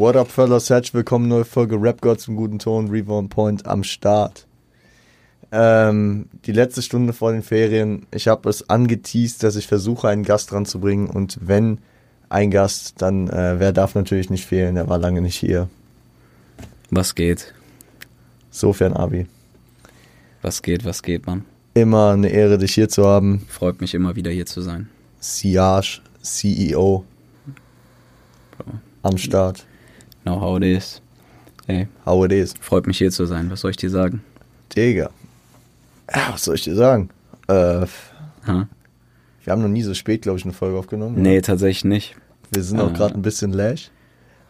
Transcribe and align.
What 0.00 0.16
up, 0.16 0.30
fellas? 0.30 0.70
Herzlich 0.70 0.94
willkommen, 0.94 1.28
neue 1.28 1.44
Folge 1.44 1.76
Rap 1.76 2.00
God 2.00 2.18
zum 2.18 2.34
guten 2.34 2.58
Ton, 2.58 2.88
Reborn 2.88 3.28
Point 3.28 3.66
am 3.66 3.84
Start. 3.84 4.46
Ähm, 5.52 6.30
die 6.46 6.52
letzte 6.52 6.80
Stunde 6.80 7.12
vor 7.12 7.32
den 7.32 7.42
Ferien. 7.42 8.06
Ich 8.10 8.26
habe 8.26 8.48
es 8.48 8.70
angeteased, 8.70 9.42
dass 9.42 9.56
ich 9.56 9.66
versuche, 9.66 10.08
einen 10.08 10.22
Gast 10.22 10.54
ranzubringen. 10.54 11.10
Und 11.10 11.36
wenn 11.42 11.80
ein 12.30 12.50
Gast, 12.50 13.02
dann 13.02 13.28
äh, 13.28 13.60
wer 13.60 13.74
darf 13.74 13.94
natürlich 13.94 14.30
nicht 14.30 14.46
fehlen. 14.46 14.78
Er 14.78 14.88
war 14.88 14.96
lange 14.96 15.20
nicht 15.20 15.36
hier. 15.36 15.68
Was 16.88 17.14
geht? 17.14 17.52
Sofern 18.50 18.94
Abi. 18.94 19.26
Was 20.40 20.62
geht, 20.62 20.86
was 20.86 21.02
geht, 21.02 21.26
Mann? 21.26 21.44
Immer 21.74 22.12
eine 22.12 22.30
Ehre, 22.30 22.56
dich 22.56 22.72
hier 22.72 22.88
zu 22.88 23.04
haben. 23.04 23.44
Freut 23.50 23.82
mich 23.82 23.92
immer 23.92 24.16
wieder 24.16 24.30
hier 24.30 24.46
zu 24.46 24.62
sein. 24.62 24.88
Siage, 25.18 26.00
CEO. 26.22 27.04
Bro. 28.56 28.64
Am 29.02 29.18
Start. 29.18 29.66
Know 30.24 30.40
how 30.40 30.56
it 30.58 30.64
is. 30.64 31.00
Hey, 31.66 31.86
How 32.04 32.24
it 32.24 32.32
is. 32.32 32.54
freut 32.60 32.86
mich 32.86 32.98
hier 32.98 33.10
zu 33.10 33.26
sein. 33.26 33.50
Was 33.50 33.60
soll 33.60 33.70
ich 33.70 33.76
dir 33.76 33.90
sagen? 33.90 34.22
Digga. 34.74 35.10
Ja, 36.14 36.32
was 36.32 36.44
soll 36.44 36.56
ich 36.56 36.64
dir 36.64 36.74
sagen? 36.74 37.10
Äh, 37.48 37.86
Ha? 38.46 38.66
wir 39.44 39.52
haben 39.52 39.62
noch 39.62 39.68
nie 39.68 39.82
so 39.82 39.94
spät, 39.94 40.22
glaube 40.22 40.38
ich, 40.38 40.44
eine 40.44 40.52
Folge 40.54 40.78
aufgenommen. 40.78 41.20
Nee, 41.20 41.40
tatsächlich 41.40 41.84
nicht. 41.84 42.16
Wir 42.52 42.62
sind 42.62 42.80
auch 42.80 42.90
Äh. 42.90 42.94
gerade 42.94 43.14
ein 43.14 43.22
bisschen 43.22 43.52
lash. 43.52 43.90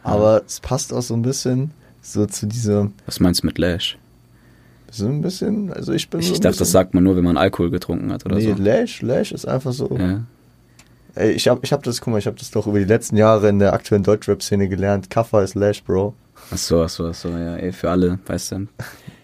Aber 0.03 0.41
es 0.45 0.59
passt 0.59 0.93
auch 0.93 1.01
so 1.01 1.13
ein 1.13 1.21
bisschen 1.21 1.71
so 2.01 2.25
zu 2.25 2.47
diesem. 2.47 2.93
Was 3.05 3.19
meinst 3.19 3.43
du 3.43 3.47
mit 3.47 3.57
Lash? 3.59 3.97
So 4.89 5.05
ein 5.05 5.21
bisschen. 5.21 5.71
Also 5.71 5.93
ich 5.93 6.09
bin 6.09 6.19
Ich 6.21 6.27
so 6.29 6.33
dachte, 6.39 6.57
das 6.59 6.71
sagt 6.71 6.93
man 6.95 7.03
nur, 7.03 7.15
wenn 7.15 7.23
man 7.23 7.37
Alkohol 7.37 7.69
getrunken 7.69 8.11
hat 8.11 8.25
oder 8.25 8.35
Nee, 8.37 8.53
so. 8.55 8.61
Lash, 8.63 9.01
Lash 9.03 9.31
ist 9.31 9.47
einfach 9.47 9.71
so. 9.73 9.95
Ja. 9.97 10.21
Ey, 11.15 11.31
ich 11.31 11.47
hab, 11.47 11.63
ich 11.63 11.73
hab 11.73 11.83
das, 11.83 11.99
guck 12.01 12.11
mal, 12.13 12.19
ich 12.19 12.27
hab 12.27 12.37
das 12.37 12.51
doch 12.51 12.67
über 12.67 12.79
die 12.79 12.85
letzten 12.85 13.17
Jahre 13.17 13.49
in 13.49 13.59
der 13.59 13.73
aktuellen 13.73 14.03
Deutschrap-Szene 14.03 14.69
gelernt. 14.69 15.09
Kaffer 15.09 15.43
ist 15.43 15.55
Lash, 15.55 15.83
Bro. 15.83 16.13
Ach 16.53 16.57
so, 16.57 16.81
ach 16.81 16.89
so, 16.89 17.07
ach 17.07 17.13
so, 17.13 17.29
ja, 17.29 17.55
ey, 17.57 17.71
für 17.71 17.89
alle, 17.89 18.19
weißt 18.25 18.51
du, 18.53 18.67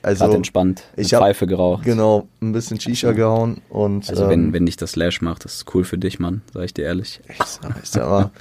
Also, 0.03 0.25
gerade 0.25 0.38
entspannt, 0.38 0.83
ich 0.95 1.13
hab- 1.13 1.21
Pfeife 1.21 1.47
geraucht. 1.47 1.83
genau, 1.83 2.27
ein 2.41 2.52
bisschen 2.52 2.79
Shisha 2.79 3.11
gehauen 3.11 3.61
und. 3.69 4.09
Also 4.09 4.25
ähm, 4.25 4.29
wenn, 4.29 4.53
wenn 4.53 4.66
dich 4.66 4.77
das 4.77 4.95
Lash 4.95 5.21
macht, 5.21 5.44
das 5.45 5.55
ist 5.55 5.73
cool 5.73 5.83
für 5.83 5.97
dich, 5.97 6.19
Mann, 6.19 6.41
sag 6.53 6.63
ich 6.66 6.73
dir 6.73 6.85
ehrlich. 6.85 7.19
Ich 7.27 7.44
sag, 7.44 7.75
ich 7.83 7.89
sag 7.89 8.07
mal, 8.07 8.31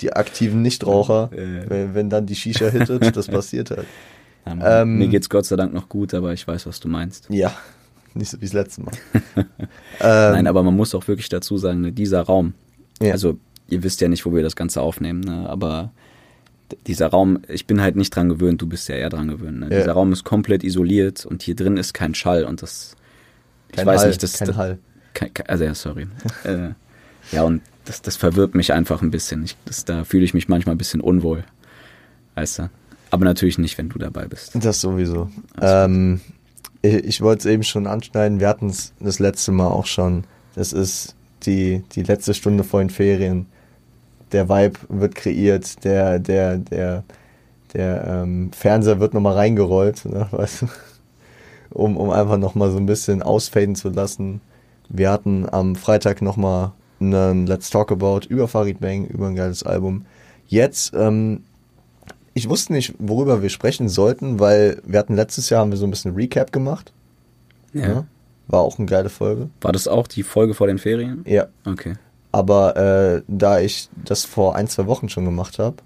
die 0.00 0.12
aktiven 0.12 0.62
Nichtraucher, 0.62 1.30
wenn, 1.32 1.94
wenn 1.94 2.08
dann 2.10 2.26
die 2.26 2.36
Shisha 2.36 2.68
hittet, 2.68 3.16
das 3.16 3.26
passiert 3.28 3.70
halt. 3.72 3.86
Ja, 4.46 4.54
Mann, 4.54 4.66
Ähm, 4.82 4.98
Mir 4.98 5.08
geht's 5.08 5.28
Gott 5.28 5.44
sei 5.46 5.56
Dank 5.56 5.74
noch 5.74 5.88
gut, 5.88 6.14
aber 6.14 6.32
ich 6.32 6.46
weiß, 6.46 6.66
was 6.66 6.78
du 6.80 6.88
meinst. 6.88 7.26
Ja, 7.30 7.52
nicht 8.14 8.30
so 8.30 8.40
wie 8.40 8.44
das 8.46 8.54
letzte 8.54 8.82
Mal. 8.82 8.92
ähm, 9.36 9.46
Nein, 10.00 10.46
aber 10.46 10.62
man 10.62 10.76
muss 10.76 10.94
auch 10.94 11.06
wirklich 11.08 11.28
dazu 11.28 11.58
sagen, 11.58 11.80
ne, 11.80 11.92
dieser 11.92 12.22
Raum, 12.22 12.54
Ja. 13.00 13.12
also 13.12 13.38
ihr 13.68 13.82
wisst 13.82 14.00
ja 14.00 14.08
nicht, 14.08 14.26
wo 14.26 14.34
wir 14.34 14.42
das 14.42 14.56
Ganze 14.56 14.80
aufnehmen, 14.82 15.20
ne, 15.20 15.48
aber 15.48 15.92
dieser 16.86 17.08
Raum, 17.08 17.40
ich 17.48 17.66
bin 17.66 17.80
halt 17.80 17.96
nicht 17.96 18.14
dran 18.14 18.28
gewöhnt, 18.28 18.62
du 18.62 18.66
bist 18.66 18.88
ja 18.88 18.96
eher 18.96 19.10
dran 19.10 19.28
gewöhnt. 19.28 19.60
Ne? 19.60 19.68
Ja. 19.70 19.78
Dieser 19.78 19.92
Raum 19.92 20.12
ist 20.12 20.24
komplett 20.24 20.62
isoliert 20.62 21.26
und 21.26 21.42
hier 21.42 21.56
drin 21.56 21.76
ist 21.76 21.94
kein 21.94 22.14
Schall 22.14 22.44
und 22.44 22.62
das, 22.62 22.96
kein 23.72 23.82
ich 23.82 23.86
weiß 23.86 24.00
Hall, 24.02 24.08
nicht, 24.08 24.22
das, 24.22 24.38
kein 24.38 24.48
das 24.48 24.56
Hall. 24.56 24.78
kein, 25.14 25.30
also 25.46 25.64
ja, 25.64 25.74
sorry. 25.74 26.06
äh, 26.44 26.70
ja, 27.32 27.42
und 27.42 27.62
das, 27.84 28.02
das 28.02 28.16
verwirrt 28.16 28.54
mich 28.54 28.72
einfach 28.72 29.02
ein 29.02 29.10
bisschen. 29.10 29.44
Ich, 29.44 29.56
das, 29.64 29.84
da 29.84 30.04
fühle 30.04 30.24
ich 30.24 30.34
mich 30.34 30.48
manchmal 30.48 30.74
ein 30.74 30.78
bisschen 30.78 31.00
unwohl. 31.00 31.44
Weißt 32.34 32.60
du? 32.60 32.70
Aber 33.10 33.24
natürlich 33.24 33.58
nicht, 33.58 33.76
wenn 33.78 33.88
du 33.88 33.98
dabei 33.98 34.26
bist. 34.26 34.52
Das 34.54 34.80
sowieso. 34.80 35.28
Ähm, 35.60 36.20
ich 36.82 36.94
ich 36.94 37.20
wollte 37.20 37.40
es 37.40 37.52
eben 37.52 37.64
schon 37.64 37.86
anschneiden, 37.86 38.38
wir 38.38 38.48
hatten 38.48 38.68
es 38.68 38.92
das 39.00 39.18
letzte 39.18 39.50
Mal 39.52 39.66
auch 39.66 39.86
schon. 39.86 40.24
Das 40.54 40.72
ist 40.72 41.16
die, 41.46 41.82
die 41.92 42.02
letzte 42.02 42.34
Stunde 42.34 42.64
vor 42.64 42.80
den 42.80 42.90
Ferien. 42.90 43.46
Der 44.32 44.48
Vibe 44.48 44.78
wird 44.88 45.14
kreiert, 45.14 45.84
der, 45.84 46.18
der, 46.18 46.58
der, 46.58 47.04
der 47.74 48.06
ähm, 48.06 48.52
Fernseher 48.52 49.00
wird 49.00 49.14
nochmal 49.14 49.34
reingerollt, 49.34 50.04
ne, 50.04 50.28
weißt 50.32 50.62
du? 50.62 50.66
um, 51.70 51.96
um 51.96 52.10
einfach 52.10 52.38
nochmal 52.38 52.70
so 52.70 52.76
ein 52.76 52.86
bisschen 52.86 53.22
ausfaden 53.22 53.74
zu 53.74 53.90
lassen. 53.90 54.40
Wir 54.88 55.10
hatten 55.10 55.48
am 55.50 55.76
Freitag 55.76 56.20
nochmal 56.20 56.72
einen 57.00 57.46
Let's 57.46 57.70
Talk 57.70 57.92
About 57.92 58.20
über 58.28 58.48
Farid 58.48 58.80
Bang, 58.80 59.06
über 59.06 59.28
ein 59.28 59.36
geiles 59.36 59.62
Album. 59.62 60.04
Jetzt, 60.46 60.92
ähm, 60.94 61.44
ich 62.34 62.48
wusste 62.48 62.72
nicht, 62.72 62.94
worüber 62.98 63.42
wir 63.42 63.48
sprechen 63.48 63.88
sollten, 63.88 64.40
weil 64.40 64.80
wir 64.84 64.98
hatten 64.98 65.14
letztes 65.14 65.48
Jahr 65.48 65.60
haben 65.60 65.70
wir 65.70 65.78
so 65.78 65.86
ein 65.86 65.90
bisschen 65.90 66.14
Recap 66.14 66.52
gemacht. 66.52 66.92
Ja. 67.72 68.04
War 68.50 68.60
auch 68.62 68.78
eine 68.78 68.86
geile 68.86 69.10
Folge. 69.10 69.48
War 69.60 69.72
das 69.72 69.86
auch 69.86 70.08
die 70.08 70.24
Folge 70.24 70.54
vor 70.54 70.66
den 70.66 70.78
Ferien? 70.78 71.24
Ja. 71.26 71.46
Okay. 71.64 71.94
Aber 72.32 72.76
äh, 72.76 73.22
da 73.28 73.60
ich 73.60 73.88
das 74.04 74.24
vor 74.24 74.56
ein, 74.56 74.66
zwei 74.66 74.86
Wochen 74.86 75.08
schon 75.08 75.24
gemacht 75.24 75.58
habe, 75.58 75.76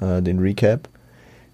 äh, 0.00 0.20
den 0.20 0.38
Recap, 0.38 0.88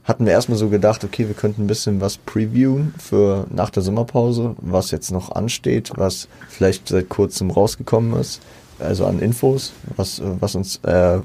hatten 0.03 0.25
wir 0.25 0.33
erstmal 0.33 0.59
so 0.59 0.69
gedacht, 0.69 1.05
okay, 1.05 1.29
wir 1.29 1.35
könnten 1.35 1.65
ein 1.65 1.67
bisschen 1.67 2.01
was 2.01 2.17
previewen 2.17 2.95
für 2.99 3.47
nach 3.51 3.71
der 3.71 3.83
Sommerpause, 3.83 4.57
was 4.61 4.91
jetzt 4.91 5.13
noch 5.13 5.31
ansteht, 5.33 5.93
was 5.95 6.29
vielleicht 6.49 6.89
seit 6.89 7.09
kurzem 7.09 7.51
rausgekommen 7.51 8.19
ist, 8.19 8.41
also 8.81 9.07
an 9.07 9.21
Infos, 9.21 9.73
was, 9.97 10.21
was 10.41 10.55
uns, 10.55 10.77
äh, 10.85 11.21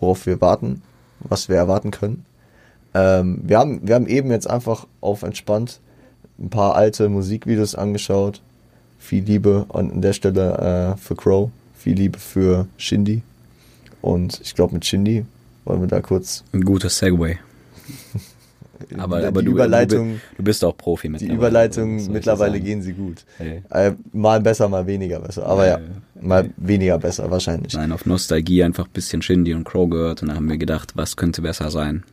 worauf 0.00 0.26
wir 0.26 0.40
warten, 0.40 0.82
was 1.20 1.48
wir 1.48 1.56
erwarten 1.56 1.90
können. 1.90 2.24
Ähm, 2.94 3.40
wir, 3.44 3.58
haben, 3.58 3.86
wir 3.86 3.94
haben 3.94 4.06
eben 4.06 4.30
jetzt 4.30 4.48
einfach 4.48 4.86
auf 5.00 5.22
entspannt 5.22 5.80
ein 6.38 6.50
paar 6.50 6.76
alte 6.76 7.08
Musikvideos 7.08 7.74
angeschaut. 7.74 8.40
Viel 8.98 9.24
Liebe 9.24 9.66
an 9.70 10.00
der 10.00 10.12
Stelle 10.12 10.94
äh, 10.94 10.98
für 10.98 11.14
Crow, 11.16 11.50
viel 11.76 11.94
Liebe 11.94 12.18
für 12.18 12.66
Shindy. 12.76 13.22
Und 14.02 14.40
ich 14.42 14.54
glaube, 14.54 14.74
mit 14.74 14.84
Shindy 14.84 15.24
wollen 15.64 15.80
wir 15.80 15.88
da 15.88 16.00
kurz 16.00 16.44
Ein 16.52 16.62
guter 16.62 16.88
Segway. 16.88 17.38
Aber, 18.96 19.20
die 19.20 19.26
aber 19.26 19.42
du, 19.42 19.50
Überleitung, 19.50 20.20
du, 20.36 20.42
bist 20.44 20.64
auch 20.64 20.76
Profi 20.76 21.08
die 21.08 21.12
mittlerweile. 21.12 21.36
Überleitung 21.36 21.96
was 21.96 22.02
soll 22.02 22.10
ich 22.10 22.14
mittlerweile 22.14 22.60
gehen 22.60 22.80
sie 22.80 22.92
gut. 22.92 23.24
Hey. 23.36 23.62
Äh, 23.70 23.92
mal 24.12 24.40
besser, 24.40 24.68
mal 24.68 24.86
weniger 24.86 25.18
besser. 25.18 25.46
Aber 25.46 25.66
ja, 25.66 25.78
Ja, 25.78 26.22
mal 26.22 26.50
weniger 26.56 26.96
besser 26.98 27.28
wahrscheinlich. 27.28 27.74
Nein, 27.74 27.90
auf 27.90 28.06
Nostalgie 28.06 28.62
einfach 28.62 28.86
ein 28.86 28.92
bisschen 28.92 29.20
Shindy 29.20 29.52
und 29.52 29.64
Crow 29.64 29.90
gehört 29.90 30.22
und 30.22 30.28
dann 30.28 30.36
haben 30.36 30.48
wir 30.48 30.58
gedacht, 30.58 30.92
was 30.94 31.16
könnte 31.16 31.42
besser 31.42 31.72
sein 31.72 32.04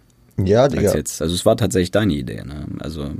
Ja, 0.44 0.64
als 0.64 0.74
Digga. 0.74 0.96
jetzt. 0.96 1.22
Also 1.22 1.36
es 1.36 1.46
war 1.46 1.56
tatsächlich 1.56 1.92
deine 1.92 2.14
Idee. 2.14 2.42
Ne? 2.44 2.66
Also 2.80 3.12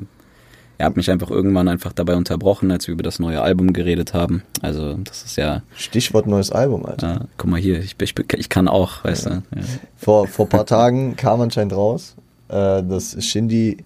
er 0.78 0.88
hat 0.88 0.98
mich 0.98 1.10
einfach 1.10 1.30
irgendwann 1.30 1.68
einfach 1.68 1.94
dabei 1.94 2.16
unterbrochen, 2.16 2.72
als 2.72 2.88
wir 2.88 2.94
über 2.94 3.04
das 3.04 3.20
neue 3.20 3.42
Album 3.42 3.74
geredet 3.74 4.14
haben. 4.14 4.44
Also 4.62 4.96
das 4.96 5.24
ist 5.24 5.38
ja, 5.38 5.62
Stichwort 5.76 6.28
neues 6.28 6.52
Album, 6.52 6.86
Alter. 6.86 7.22
äh, 7.22 7.26
guck 7.38 7.50
mal 7.50 7.60
hier, 7.60 7.80
ich, 7.80 7.96
ich, 8.00 8.14
ich 8.34 8.50
kann 8.50 8.68
auch, 8.68 9.04
weißt 9.04 9.28
du. 9.28 9.30
Ja. 9.30 9.42
Vor, 9.98 10.28
vor 10.28 10.50
paar 10.50 10.66
Tagen 10.66 11.16
kam 11.16 11.42
anscheinend 11.42 11.74
raus, 11.74 12.16
äh, 12.50 12.84
dass 12.84 13.16
Shindy 13.24 13.78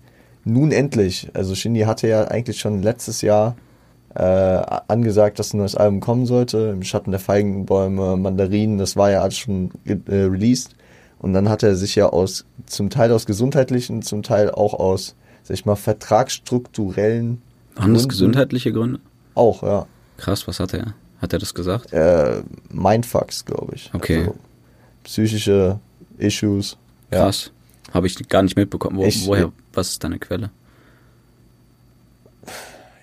nun 0.45 0.71
endlich, 0.71 1.29
also 1.33 1.53
Shindy 1.55 1.81
hatte 1.81 2.07
ja 2.07 2.25
eigentlich 2.25 2.59
schon 2.59 2.81
letztes 2.81 3.21
Jahr 3.21 3.55
äh, 4.15 4.21
angesagt, 4.87 5.37
dass 5.37 5.53
ein 5.53 5.57
neues 5.57 5.75
Album 5.75 5.99
kommen 5.99 6.25
sollte, 6.25 6.71
im 6.73 6.83
Schatten 6.83 7.11
der 7.11 7.19
Feigenbäume, 7.19 8.17
Mandarinen, 8.17 8.77
das 8.77 8.95
war 8.95 9.11
ja 9.11 9.21
alles 9.21 9.37
schon 9.37 9.71
äh, 9.85 9.93
released. 10.07 10.75
Und 11.19 11.33
dann 11.33 11.49
hat 11.49 11.63
er 11.63 11.75
sich 11.75 11.95
ja 11.95 12.07
aus, 12.07 12.45
zum 12.65 12.89
Teil 12.89 13.11
aus 13.11 13.25
gesundheitlichen, 13.25 14.01
zum 14.01 14.23
Teil 14.23 14.49
auch 14.49 14.73
aus, 14.73 15.15
sag 15.49 15.55
ich 15.55 15.65
mal, 15.65 15.75
vertragsstrukturellen 15.75 17.41
Waren 17.75 17.95
das 17.95 18.07
gesundheitliche 18.07 18.71
Gründe? 18.71 18.99
Auch, 19.33 19.63
ja. 19.63 19.87
Krass, 20.17 20.47
was 20.47 20.59
hat 20.59 20.75
er? 20.75 20.93
Hat 21.19 21.33
er 21.33 21.39
das 21.39 21.55
gesagt? 21.55 21.91
Äh, 21.91 22.43
Mindfucks, 22.69 23.45
glaube 23.45 23.73
ich. 23.75 23.89
Okay. 23.93 24.19
Also, 24.19 24.35
psychische 25.03 25.79
Issues. 26.19 26.77
Ja. 27.11 27.23
Krass. 27.23 27.51
Habe 27.91 28.05
ich 28.05 28.27
gar 28.29 28.43
nicht 28.43 28.55
mitbekommen. 28.55 28.97
Wo, 28.97 29.05
Ich- 29.05 29.25
woher, 29.25 29.51
was 29.73 29.89
ist 29.89 30.03
deine 30.03 30.19
Quelle? 30.19 30.51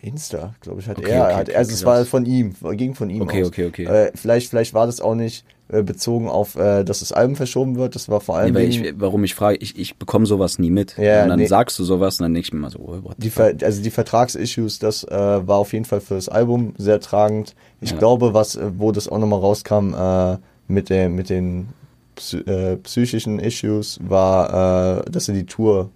Insta, 0.02 0.54
glaube 0.60 0.80
ich, 0.80 0.86
hat 0.86 0.98
Okay, 0.98 1.10
er. 1.10 1.24
okay, 1.24 1.34
hat, 1.34 1.48
okay, 1.48 1.56
also 1.56 1.72
es 1.72 1.82
krass. 1.82 1.86
war 1.98 2.04
von 2.04 2.26
ihm, 2.26 2.54
ging 2.76 2.94
von 2.94 3.10
ihm 3.10 3.22
Okay, 3.22 3.42
aus. 3.42 3.48
okay, 3.48 3.66
okay. 3.66 3.84
Äh, 3.86 4.12
vielleicht, 4.14 4.50
vielleicht 4.50 4.72
war 4.72 4.86
das 4.86 5.00
auch 5.00 5.16
nicht 5.16 5.44
bezogen 5.68 6.28
auf, 6.28 6.54
äh, 6.56 6.84
dass 6.84 7.00
das 7.00 7.10
Album 7.12 7.34
verschoben 7.36 7.76
wird. 7.76 7.94
Das 7.94 8.08
war 8.08 8.20
vor 8.20 8.36
Nee, 8.36 8.42
allem 8.42 8.54
wegen 8.54 8.84
ich, 8.84 8.94
warum 8.98 9.24
ich 9.24 9.34
frage, 9.34 9.58
ich, 9.58 9.76
ich 9.78 9.96
bekomme 9.96 10.24
sowas 10.26 10.58
nie 10.58 10.70
mit. 10.70 10.96
Ja, 10.96 11.24
und 11.24 11.30
dann 11.30 11.38
nee. 11.40 11.46
sagst 11.46 11.78
du 11.78 11.84
sowas 11.84 12.20
und 12.20 12.24
dann 12.24 12.34
denke 12.34 12.46
ich 12.46 12.52
mir 12.52 12.60
mal 12.60 12.70
so, 12.70 12.78
oh, 12.78 13.02
what 13.02 13.14
die? 13.18 13.30
Ver 13.30 13.52
also 13.62 13.82
die 13.82 13.90
Vertragsissues. 13.90 14.78
Das 14.78 15.02
äh, 15.04 15.10
war 15.10 15.56
auf 15.56 15.72
jeden 15.72 15.84
Fall 15.84 16.00
für 16.00 16.14
das 16.14 16.28
Album 16.28 16.74
sehr 16.78 17.00
tragend. 17.00 17.54
Ich 17.80 17.90
Ja. 17.90 17.96
glaube, 17.98 18.32
was, 18.34 18.54
äh, 18.56 18.70
wo 18.78 18.92
das 18.92 19.08
auch 19.08 19.18
nochmal 19.18 19.40
rauskam 19.40 19.94
äh, 19.94 20.38
mit 20.68 20.88
der, 20.88 21.08
mit 21.08 21.30
den 21.30 21.68
psy 22.14 22.38
äh, 22.38 22.76
psychischen 22.76 23.38
Issues, 23.40 23.98
war, 24.02 25.00
äh, 25.06 25.10
dass 25.10 25.28
er 25.28 25.34
die 25.34 25.46
Tour 25.46 25.90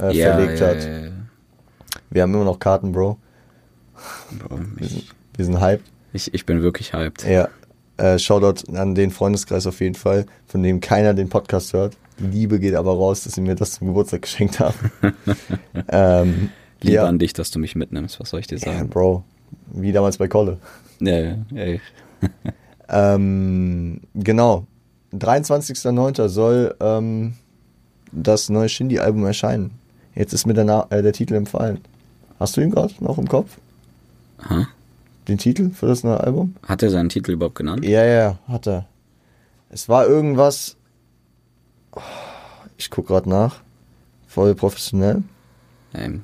äh, 0.00 0.16
Ja, 0.16 0.32
verlegt 0.34 0.60
ja, 0.60 0.66
hat. 0.68 0.84
ja, 0.84 0.98
ja. 1.04 1.10
Wir 2.10 2.22
haben 2.22 2.32
immer 2.34 2.44
noch 2.44 2.58
Karten, 2.58 2.92
Bro. 2.92 3.18
Bro, 4.38 4.58
Wir 4.76 4.88
sind, 4.88 5.04
wir 5.36 5.44
sind 5.44 5.60
hyped. 5.60 5.84
ich, 6.12 6.32
ich 6.34 6.46
bin 6.46 6.62
wirklich 6.62 6.92
hyped. 6.94 7.24
Ja. 7.28 7.48
Äh, 8.02 8.18
Shoutout 8.18 8.68
an 8.76 8.96
den 8.96 9.12
Freundeskreis 9.12 9.64
auf 9.68 9.80
jeden 9.80 9.94
Fall, 9.94 10.26
von 10.48 10.60
dem 10.64 10.80
keiner 10.80 11.14
den 11.14 11.28
Podcast 11.28 11.72
hört. 11.72 11.96
Liebe 12.18 12.58
geht 12.58 12.74
aber 12.74 12.90
raus, 12.92 13.22
dass 13.22 13.34
sie 13.34 13.40
mir 13.40 13.54
das 13.54 13.72
zum 13.72 13.86
Geburtstag 13.86 14.22
geschenkt 14.22 14.58
haben. 14.58 14.90
ähm, 15.88 16.50
Liebe 16.80 16.96
ja. 16.96 17.06
an 17.06 17.20
dich, 17.20 17.32
dass 17.32 17.52
du 17.52 17.60
mich 17.60 17.76
mitnimmst, 17.76 18.18
was 18.18 18.30
soll 18.30 18.40
ich 18.40 18.48
dir 18.48 18.58
ja, 18.58 18.72
sagen? 18.72 18.88
Bro. 18.88 19.22
Wie 19.72 19.92
damals 19.92 20.18
bei 20.18 20.26
Kolle. 20.26 20.58
Ja, 21.00 21.18
ja, 21.18 21.36
ja. 21.52 21.78
Ähm, 22.88 24.00
genau. 24.14 24.66
23.09. 25.14 26.28
soll 26.28 26.74
ähm, 26.80 27.34
das 28.10 28.50
neue 28.50 28.68
Shindy-Album 28.68 29.24
erscheinen. 29.24 29.70
Jetzt 30.14 30.34
ist 30.34 30.44
mir 30.44 30.52
der, 30.52 30.64
Na 30.64 30.86
äh, 30.90 31.02
der 31.02 31.14
Titel 31.14 31.34
empfallen. 31.34 31.80
Hast 32.38 32.56
du 32.56 32.60
ihn 32.60 32.70
gerade 32.70 32.92
noch 33.00 33.16
im 33.16 33.28
Kopf? 33.28 33.56
Ha? 34.46 34.66
Den 35.28 35.38
Titel 35.38 35.70
für 35.70 35.86
das 35.86 36.02
neue 36.04 36.18
Album? 36.20 36.54
Hat 36.66 36.82
er 36.82 36.90
seinen 36.90 37.08
Titel 37.08 37.32
überhaupt 37.32 37.54
genannt? 37.56 37.84
Ja, 37.84 38.04
ja, 38.04 38.38
hat 38.48 38.66
er. 38.66 38.86
Es 39.70 39.88
war 39.88 40.06
irgendwas. 40.06 40.76
Oh, 41.92 42.00
Ich 42.76 42.90
guck 42.90 43.06
gerade 43.06 43.28
nach. 43.28 43.60
Voll 44.26 44.54
professionell. 44.54 45.22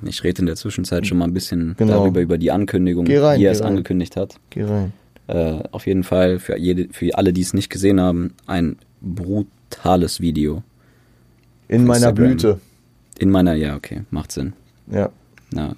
Ich 0.03 0.23
rede 0.23 0.39
in 0.41 0.45
der 0.47 0.55
Zwischenzeit 0.55 1.05
schon 1.05 1.19
mal 1.19 1.25
ein 1.25 1.33
bisschen 1.33 1.75
Genau. 1.77 1.93
darüber, 1.99 2.21
über 2.21 2.37
die 2.39 2.51
Ankündigung, 2.51 3.05
rein, 3.07 3.39
wie 3.39 3.45
er 3.45 3.51
es 3.51 3.61
rein. 3.61 3.67
angekündigt 3.69 4.15
hat. 4.15 4.35
Geh 4.49 4.63
rein. 4.63 4.93
Äh, 5.27 5.59
auf 5.71 5.85
jeden 5.85 6.03
Fall 6.03 6.39
für, 6.39 6.57
jede, 6.57 6.91
für 6.91 7.15
alle, 7.15 7.33
die 7.33 7.41
es 7.41 7.53
nicht 7.53 7.69
gesehen 7.69 8.01
haben, 8.01 8.33
ein 8.47 8.77
brutales 8.99 10.21
Video. 10.21 10.63
In 11.67 11.85
meiner 11.85 12.07
Instagram. 12.09 12.15
Blüte. 12.15 12.59
In 13.19 13.29
meiner, 13.29 13.53
ja, 13.53 13.75
okay, 13.75 14.01
macht 14.09 14.31
Sinn. 14.31 14.53
Ja. 14.87 15.09
Ja. 15.53 15.73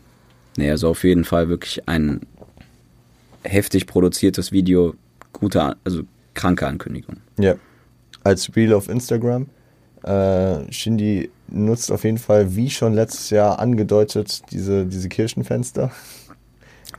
Nee, 0.55 0.69
also 0.71 0.87
auf 0.89 1.03
jeden 1.03 1.25
Fall 1.25 1.49
wirklich 1.49 1.85
ein 1.89 2.21
heftig 3.43 3.87
produziertes 3.87 4.51
Video, 4.51 4.95
gute, 5.33 5.75
also 5.83 6.03
kranke 6.33 6.67
Ankündigung. 6.67 7.17
Ja. 7.39 7.55
Als 8.23 8.55
Reel 8.55 8.73
auf 8.73 8.89
Instagram. 8.89 9.47
Äh, 10.03 10.71
Shindy 10.71 11.29
nutzt 11.47 11.91
auf 11.91 12.03
jeden 12.03 12.17
Fall, 12.17 12.55
wie 12.55 12.69
schon 12.69 12.93
letztes 12.93 13.29
Jahr 13.29 13.59
angedeutet, 13.59 14.41
diese, 14.51 14.85
diese 14.85 15.09
Kirchenfenster. 15.09 15.91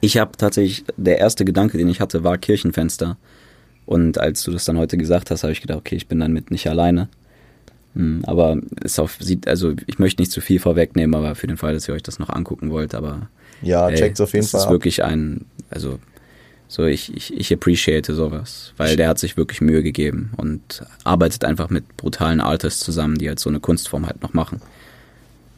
Ich 0.00 0.18
habe 0.18 0.32
tatsächlich, 0.36 0.84
der 0.96 1.18
erste 1.18 1.44
Gedanke, 1.44 1.78
den 1.78 1.88
ich 1.88 2.00
hatte, 2.00 2.24
war 2.24 2.38
Kirchenfenster. 2.38 3.16
Und 3.86 4.18
als 4.18 4.42
du 4.42 4.50
das 4.52 4.64
dann 4.64 4.78
heute 4.78 4.96
gesagt 4.96 5.30
hast, 5.30 5.42
habe 5.42 5.52
ich 5.52 5.60
gedacht, 5.60 5.78
okay, 5.78 5.96
ich 5.96 6.08
bin 6.08 6.20
damit 6.20 6.50
nicht 6.50 6.68
alleine. 6.68 7.08
Hm, 7.94 8.22
aber 8.26 8.56
es 8.82 8.98
auf, 8.98 9.16
sieht, 9.20 9.46
also 9.48 9.74
ich 9.86 9.98
möchte 9.98 10.22
nicht 10.22 10.32
zu 10.32 10.40
viel 10.40 10.58
vorwegnehmen, 10.60 11.14
aber 11.14 11.34
für 11.34 11.46
den 11.46 11.56
Fall, 11.56 11.74
dass 11.74 11.88
ihr 11.88 11.94
euch 11.94 12.02
das 12.02 12.18
noch 12.18 12.30
angucken 12.30 12.70
wollt, 12.70 12.94
aber 12.94 13.28
Ja, 13.60 13.88
ey, 13.88 13.96
checkt's 13.96 14.20
auf 14.20 14.32
jeden 14.32 14.44
das 14.44 14.50
Fall 14.52 14.60
ist 14.60 14.66
ab. 14.66 14.72
wirklich 14.72 15.04
ein, 15.04 15.44
also 15.70 15.98
so 16.72 16.86
ich, 16.86 17.14
ich, 17.14 17.34
ich 17.36 17.52
appreciate 17.52 18.14
sowas, 18.14 18.72
weil 18.78 18.96
der 18.96 19.08
hat 19.08 19.18
sich 19.18 19.36
wirklich 19.36 19.60
Mühe 19.60 19.82
gegeben 19.82 20.32
und 20.38 20.82
arbeitet 21.04 21.44
einfach 21.44 21.68
mit 21.68 21.96
brutalen 21.98 22.40
Artists 22.40 22.80
zusammen, 22.80 23.18
die 23.18 23.28
halt 23.28 23.38
so 23.40 23.50
eine 23.50 23.60
Kunstform 23.60 24.06
halt 24.06 24.22
noch 24.22 24.32
machen. 24.32 24.62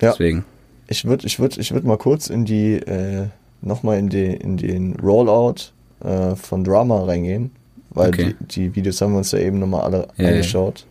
Ja. 0.03 0.11
Deswegen, 0.11 0.45
Ich 0.89 1.05
würde 1.05 1.25
ich 1.25 1.39
würd, 1.39 1.57
ich 1.57 1.73
würd 1.73 1.85
mal 1.85 1.99
kurz 1.99 2.27
in 2.27 2.45
die, 2.45 2.75
äh, 2.79 3.29
nochmal 3.63 3.99
in, 4.01 4.09
die, 4.09 4.25
in 4.27 4.57
den 4.57 4.97
Rollout 4.97 5.71
äh, 6.03 6.35
von 6.35 6.65
Drama 6.65 7.05
reingehen, 7.05 7.53
weil 7.91 8.09
Okay. 8.09 8.35
die, 8.41 8.47
die 8.71 8.75
Videos 8.75 9.01
haben 9.01 9.13
wir 9.13 9.19
uns 9.19 9.31
ja 9.31 9.39
eben 9.39 9.61
nochmal 9.61 9.83
alle 9.83 10.09
Ja, 10.17 10.25
ja. 10.25 10.31
angeschaut. 10.31 10.85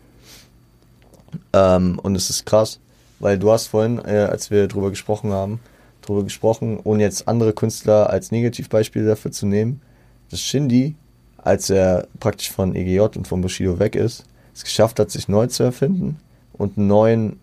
Ähm, 1.51 1.99
und 2.01 2.15
es 2.15 2.29
ist 2.29 2.45
krass, 2.45 2.79
weil 3.19 3.37
du 3.37 3.51
hast 3.51 3.67
vorhin, 3.67 3.99
äh, 4.05 4.27
als 4.29 4.51
wir 4.51 4.67
drüber 4.67 4.89
gesprochen 4.89 5.31
haben, 5.31 5.59
drüber 6.01 6.23
gesprochen, 6.23 6.79
ohne 6.83 7.03
jetzt 7.03 7.27
andere 7.27 7.51
Künstler 7.53 8.09
als 8.09 8.31
Negativbeispiel 8.31 9.05
dafür 9.05 9.31
zu 9.31 9.45
nehmen, 9.47 9.81
dass 10.29 10.41
Shindy, 10.41 10.95
als 11.37 11.69
er 11.69 12.07
praktisch 12.19 12.51
von 12.51 12.75
EGJ 12.75 13.17
und 13.17 13.27
von 13.27 13.41
Bushido 13.41 13.79
weg 13.79 13.95
ist, 13.95 14.25
es 14.53 14.63
geschafft 14.63 14.99
hat, 14.99 15.11
sich 15.11 15.27
neu 15.27 15.47
zu 15.47 15.63
erfinden 15.63 16.17
und 16.53 16.77
einen 16.77 16.87
neuen, 16.87 17.39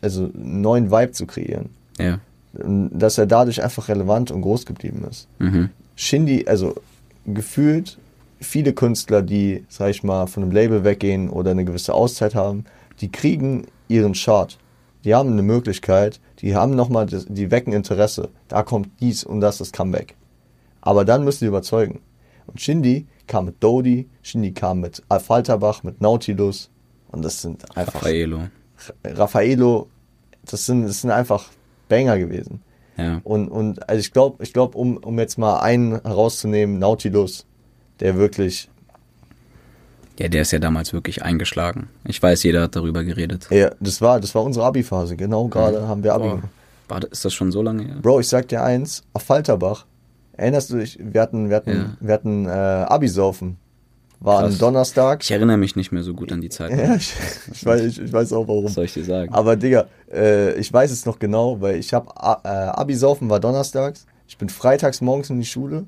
also 0.00 0.30
einen 0.34 0.60
neuen 0.62 0.90
Vibe 0.90 1.12
zu 1.12 1.26
kreieren 1.26 1.70
ja. 1.98 2.18
dass 2.52 3.18
er 3.18 3.26
dadurch 3.26 3.62
einfach 3.62 3.88
relevant 3.88 4.30
und 4.30 4.42
groß 4.42 4.66
geblieben 4.66 5.04
ist. 5.08 5.28
Mhm. 5.38 5.70
Shindy, 5.94 6.46
also 6.46 6.74
gefühlt 7.26 7.98
viele 8.40 8.72
Künstler, 8.72 9.22
die, 9.22 9.64
sag 9.68 9.90
ich 9.90 10.02
mal, 10.02 10.26
von 10.26 10.42
einem 10.42 10.52
Label 10.52 10.84
weggehen 10.84 11.30
oder 11.30 11.50
eine 11.50 11.64
gewisse 11.64 11.94
Auszeit 11.94 12.34
haben, 12.34 12.64
die 13.00 13.10
kriegen 13.10 13.66
ihren 13.88 14.12
Chart. 14.12 14.58
Die 15.04 15.14
haben 15.14 15.32
eine 15.32 15.42
Möglichkeit, 15.42 16.20
die 16.40 16.54
haben 16.54 16.74
nochmal, 16.74 17.06
die 17.06 17.50
wecken 17.50 17.72
Interesse. 17.72 18.28
Da 18.48 18.62
kommt 18.62 18.88
dies 19.00 19.24
und 19.24 19.40
das, 19.40 19.58
das 19.58 19.72
Comeback. 19.72 20.14
Aber 20.80 21.04
dann 21.04 21.24
müssen 21.24 21.44
die 21.44 21.48
überzeugen. 21.48 22.00
Und 22.46 22.60
Shindy 22.60 23.06
kam 23.26 23.46
mit 23.46 23.62
Dodi, 23.62 24.08
Shindy 24.22 24.52
kam 24.52 24.80
mit 24.80 25.02
Alfalterbach, 25.08 25.82
mit 25.82 26.00
Nautilus. 26.00 26.70
Und 27.08 27.24
das 27.24 27.42
sind 27.42 27.64
einfach 27.76 27.94
Raffaello. 27.96 28.40
Raffaello, 29.04 29.88
das 30.44 30.66
sind, 30.66 30.86
das 30.86 31.00
sind 31.00 31.10
einfach 31.10 31.48
Banger 31.88 32.18
gewesen. 32.18 32.62
Ja. 32.96 33.20
Und, 33.24 33.48
und 33.48 33.88
also 33.88 34.00
ich 34.00 34.12
glaube, 34.12 34.42
ich 34.42 34.52
glaub, 34.52 34.74
um, 34.74 34.96
um 34.98 35.18
jetzt 35.18 35.38
mal 35.38 35.60
einen 35.60 36.00
herauszunehmen, 36.02 36.78
Nautilus, 36.78 37.44
der 38.00 38.16
wirklich, 38.16 38.68
Ja, 40.18 40.28
der 40.28 40.42
ist 40.42 40.52
ja 40.52 40.58
damals 40.58 40.92
wirklich 40.92 41.22
eingeschlagen. 41.22 41.88
Ich 42.04 42.22
weiß, 42.22 42.42
jeder 42.42 42.62
hat 42.62 42.76
darüber 42.76 43.04
geredet. 43.04 43.48
ja, 43.50 43.70
das 43.80 44.00
war, 44.00 44.18
das 44.20 44.34
war 44.34 44.42
unsere 44.42 44.64
Abi-Phase. 44.66 45.16
Genau 45.16 45.48
gerade 45.48 45.86
haben 45.86 46.02
wir 46.02 46.14
Abi. 46.14 46.24
Boah, 46.24 46.34
gemacht. 46.36 46.48
war, 46.88 47.04
ist 47.12 47.24
das 47.24 47.34
schon 47.34 47.52
so 47.52 47.60
lange 47.62 47.84
her? 47.84 47.96
Bro, 48.00 48.20
ich 48.20 48.28
sag 48.28 48.48
dir 48.48 48.62
eins, 48.62 49.02
auf 49.12 49.22
Falterbach, 49.22 49.84
erinnerst 50.36 50.70
du 50.70 50.76
dich, 50.78 50.98
wir 51.00 51.20
hatten, 51.20 51.48
wir 51.50 51.56
hatten, 51.56 51.70
Ja. 51.70 51.96
wir 52.00 52.14
hatten 52.14 52.46
äh, 52.46 52.48
Abi-Saufen. 52.50 53.56
War 54.18 54.40
Krass. 54.40 54.54
am 54.54 54.58
Donnerstag. 54.58 55.22
Ich 55.22 55.30
erinnere 55.30 55.58
mich 55.58 55.76
nicht 55.76 55.92
mehr 55.92 56.02
so 56.02 56.14
gut 56.14 56.32
an 56.32 56.40
die 56.40 56.48
Zeit. 56.48 56.70
ja, 56.76 56.94
ich, 56.94 57.12
ich, 57.52 57.66
weiß, 57.66 57.82
ich, 57.82 58.00
ich 58.00 58.12
weiß 58.12 58.32
auch 58.32 58.48
warum. 58.48 58.64
Was 58.64 58.72
soll 58.74 58.86
ich 58.86 58.94
dir 58.94 59.04
sagen? 59.04 59.32
Aber 59.34 59.56
Digga, 59.56 59.86
äh, 60.10 60.54
ich 60.54 60.72
weiß 60.72 60.90
es 60.90 61.04
noch 61.04 61.18
genau, 61.18 61.60
weil 61.60 61.76
ich 61.76 61.92
habe 61.92 62.08
äh, 62.16 62.48
Abi-Saufen 62.48 63.28
war 63.28 63.40
donnerstags. 63.40 64.06
Ich 64.26 64.38
bin 64.38 64.48
freitags 64.48 65.02
morgens 65.02 65.28
in 65.28 65.38
die 65.38 65.44
Schule. 65.46 65.84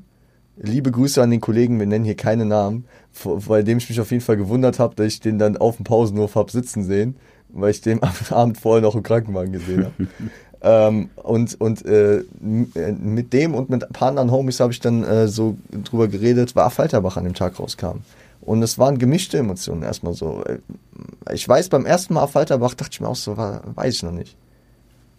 Liebe 0.61 0.91
Grüße 0.91 1.23
an 1.23 1.31
den 1.31 1.41
Kollegen, 1.41 1.79
wir 1.79 1.87
nennen 1.87 2.05
hier 2.05 2.17
keine 2.17 2.45
Namen, 2.45 2.85
bei 3.47 3.63
dem 3.63 3.79
ich 3.79 3.89
mich 3.89 4.01
auf 4.01 4.11
jeden 4.11 4.23
Fall 4.23 4.37
gewundert 4.37 4.79
habe, 4.79 4.95
dass 4.97 5.07
ich 5.07 5.21
den 5.21 5.39
dann 5.39 5.57
auf 5.57 5.77
dem 5.77 5.85
Pausenhof 5.85 6.35
hab 6.35 6.51
sitzen 6.51 6.83
sehen, 6.85 7.17
weil 7.49 7.71
ich 7.71 7.81
den 7.81 8.03
am 8.03 8.11
Abend 8.31 8.59
vorher 8.59 8.83
noch 8.83 8.95
im 8.97 9.03
Krankenwagen 9.05 9.53
gesehen 9.53 9.85
habe. 9.87 9.95
ähm, 10.63 11.11
und 11.17 11.61
und 11.61 11.85
äh, 11.87 12.19
äh, 12.19 12.25
mit 12.93 13.33
dem 13.33 13.55
und 13.55 13.71
mit 13.71 13.85
ein 13.85 13.93
paar 13.93 14.09
anderen 14.09 14.31
Homies 14.31 14.61
habe 14.61 14.73
ich 14.73 14.81
dann 14.81 15.05
äh, 15.05 15.29
so 15.29 15.57
drüber 15.85 16.09
geredet, 16.09 16.57
weil 16.57 16.71
Falterbach 16.71 17.17
an 17.17 17.25
dem 17.25 17.35
Tag 17.35 17.59
rauskam. 17.59 17.99
Und 18.41 18.63
es 18.63 18.79
waren 18.79 18.99
gemischte 18.99 19.39
Emotionen 19.39 19.83
erstmal 19.83 20.15
so. 20.15 20.43
Äh, 20.45 20.59
Ich 21.33 21.47
weiß, 21.49 21.69
beim 21.69 21.85
ersten 21.87 22.15
Mal 22.15 22.27
Falterbach 22.27 22.75
dachte 22.75 22.91
ich 22.93 23.01
mir 23.01 23.09
auch 23.09 23.17
so, 23.17 23.37
war, 23.37 23.63
weiß 23.75 23.97
ich 23.97 24.03
noch 24.03 24.13
nicht. 24.13 24.37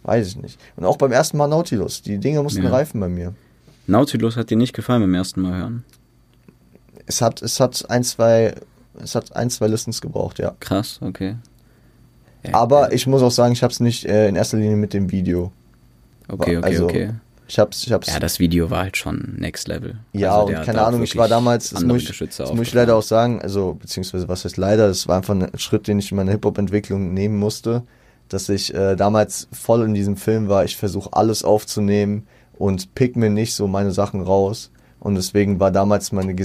Weiß 0.02 0.26
ich 0.28 0.36
nicht. 0.36 0.58
Und 0.76 0.84
auch 0.84 0.96
beim 0.96 1.12
ersten 1.12 1.36
Mal 1.36 1.46
Nautilus. 1.46 2.02
Die 2.02 2.18
Dinge 2.18 2.42
mussten 2.42 2.62
Ja. 2.64 2.70
reifen 2.70 3.00
bei 3.00 3.08
mir. 3.08 3.34
Nautilus 3.86 4.36
hat 4.36 4.50
dir 4.50 4.56
nicht 4.56 4.72
gefallen 4.74 5.02
beim 5.02 5.14
ersten 5.14 5.40
Mal 5.42 5.56
hören. 5.58 5.84
Es 7.06 7.20
hat, 7.22 7.42
es 7.42 7.60
hat 7.60 7.88
ein, 7.90 8.02
zwei, 8.04 8.54
es 9.02 9.14
hat 9.14 9.34
ein, 9.36 9.50
zwei 9.50 9.66
Listens 9.68 10.00
gebraucht, 10.00 10.38
ja. 10.38 10.54
Krass, 10.60 10.98
okay. 11.02 11.36
Ja, 12.44 12.54
Aber 12.54 12.92
ich 12.92 13.06
muss 13.06 13.22
auch 13.22 13.30
sagen, 13.30 13.52
ich 13.52 13.62
habe 13.62 13.72
es 13.72 13.80
nicht 13.80 14.04
äh, 14.06 14.28
in 14.28 14.36
erster 14.36 14.56
Linie 14.56 14.76
mit 14.76 14.94
dem 14.94 15.10
Video. 15.10 15.52
Okay, 16.28 16.56
okay, 16.56 16.66
also, 16.66 16.84
okay. 16.84 17.10
Ich 17.48 17.58
hab's, 17.58 17.84
ich 17.84 17.92
hab's. 17.92 18.06
Ja, 18.06 18.20
das 18.20 18.38
Video 18.38 18.70
war 18.70 18.82
halt 18.82 18.96
schon 18.96 19.34
next 19.36 19.66
level. 19.66 19.96
Ja, 20.12 20.38
Also 20.38 20.56
und 20.56 20.64
keine 20.64 20.82
Ahnung, 20.82 21.02
ich 21.02 21.16
war 21.16 21.26
damals, 21.26 21.70
das 21.70 21.82
muss, 21.82 22.08
ich, 22.08 22.18
das 22.36 22.52
muss 22.52 22.68
ich 22.68 22.74
leider 22.74 22.94
auch 22.94 23.02
sagen, 23.02 23.42
also, 23.42 23.74
beziehungsweise 23.74 24.28
was 24.28 24.44
heißt 24.44 24.56
leider, 24.56 24.86
das 24.86 25.08
war 25.08 25.16
einfach 25.16 25.34
ein 25.34 25.48
Schritt, 25.56 25.88
den 25.88 25.98
ich 25.98 26.12
in 26.12 26.16
meiner 26.16 26.30
Hip-Hop-Entwicklung 26.30 27.12
nehmen 27.12 27.38
musste, 27.38 27.82
dass 28.28 28.48
ich 28.48 28.72
äh, 28.72 28.94
damals 28.94 29.48
voll 29.50 29.82
in 29.82 29.94
diesem 29.94 30.16
Film 30.16 30.48
war, 30.48 30.64
ich 30.64 30.76
versuche 30.76 31.12
alles 31.12 31.42
aufzunehmen 31.42 32.28
und 32.56 32.94
pick 32.94 33.16
mir 33.16 33.30
nicht 33.30 33.54
so 33.56 33.66
meine 33.66 33.90
Sachen 33.90 34.20
raus 34.20 34.70
und 35.00 35.16
deswegen 35.16 35.58
war 35.58 35.72
damals 35.72 36.12
meine 36.12 36.36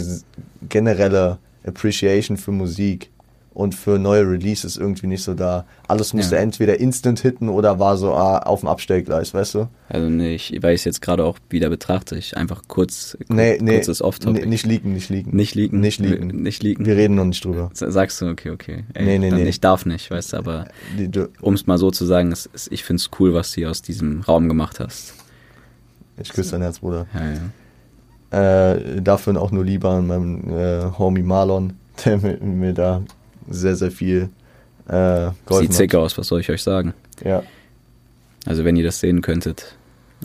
generelle 0.68 1.38
Appreciation 1.64 2.38
für 2.38 2.52
Musik 2.52 3.12
und 3.56 3.74
für 3.74 3.98
neue 3.98 4.30
Releases 4.30 4.78
irgendwie 4.78 5.08
nicht 5.08 5.24
so 5.24 5.34
da. 5.34 5.66
Alles 5.88 6.14
musste 6.14 6.36
Ja. 6.36 6.42
entweder 6.42 6.80
instant 6.80 7.22
hitten 7.22 7.50
oder 7.50 7.80
war 7.80 7.98
so 7.98 8.14
ah, 8.14 8.38
auf 8.40 8.60
dem 8.60 8.70
Abstellgleis, 8.70 9.34
weißt 9.34 9.56
du? 9.56 9.68
Also 9.90 10.10
nee, 10.10 10.36
ich, 10.36 10.56
weil 10.62 10.76
ich 10.76 10.82
es 10.82 10.86
jetzt 10.86 11.02
gerade 11.02 11.24
auch 11.24 11.40
wieder 11.50 11.70
betrachte, 11.70 12.18
ich 12.18 12.36
einfach 12.38 12.62
kurz, 12.68 13.18
kur- 13.28 13.36
Nee, 13.36 13.58
nee, 13.62 13.76
kurzes 13.78 14.02
Off-Topic. 14.02 14.42
nee, 14.42 14.46
nicht 14.46 14.66
liegen, 14.68 14.94
nicht 14.94 15.10
liegen. 15.10 15.36
Nicht 15.36 15.56
liegen? 15.56 15.80
Nicht 15.80 16.00
liegen. 16.00 16.28
Nicht 16.28 16.62
liegen? 16.62 16.86
Wir 16.86 16.96
reden 16.98 17.16
noch 17.16 17.26
nicht 17.26 17.44
drüber. 17.46 17.70
Sagst 17.74 18.22
du, 18.22 18.28
okay, 18.30 18.50
okay. 18.52 18.84
Ey, 18.94 19.06
Nee, 19.06 19.18
nee, 19.20 19.32
nee. 19.32 19.48
Ich 19.48 19.62
darf 19.62 19.86
nicht, 19.86 20.12
weißt 20.12 20.34
du, 20.34 20.38
aber 20.38 20.66
um 21.42 21.54
es 21.56 21.66
mal 21.66 21.78
so 21.78 21.90
zu 21.92 22.06
sagen, 22.06 22.32
es, 22.32 22.50
es, 22.54 22.70
ich 22.70 22.84
find's 22.84 23.10
cool, 23.20 23.34
was 23.34 23.50
du 23.52 23.56
hier 23.62 23.70
aus 23.72 23.82
diesem 23.82 24.22
Raum 24.22 24.48
gemacht 24.50 24.80
hast. 24.82 25.14
ich 26.22 26.30
küsse 26.34 26.52
dein 26.52 26.62
Herz, 26.62 26.80
Bruder. 26.80 27.08
Ja, 27.14 27.22
ja. 27.32 27.40
Äh, 28.32 29.02
dafür 29.02 29.42
auch 29.42 29.52
nur 29.52 29.64
lieber 29.64 29.92
an 29.92 30.08
meinem 30.08 30.50
äh, 30.50 30.84
Homie 30.98 31.24
Marlon, 31.24 31.74
der 32.06 32.18
mir, 32.18 32.38
mir 32.38 32.74
da 32.74 33.02
sehr, 33.50 33.76
sehr 33.76 33.92
viel 33.92 34.30
äh, 34.88 35.30
Sieht 35.50 35.74
sick 35.74 35.96
aus, 35.96 36.18
was 36.18 36.28
soll 36.28 36.40
ich 36.42 36.50
euch 36.50 36.62
sagen? 36.64 36.94
hat. 37.20 37.26
Ja, 37.26 37.44
Also 38.46 38.64
wenn 38.66 38.76
ihr 38.76 38.84
das 38.84 39.00
sehen 39.00 39.22
könntet. 39.22 39.76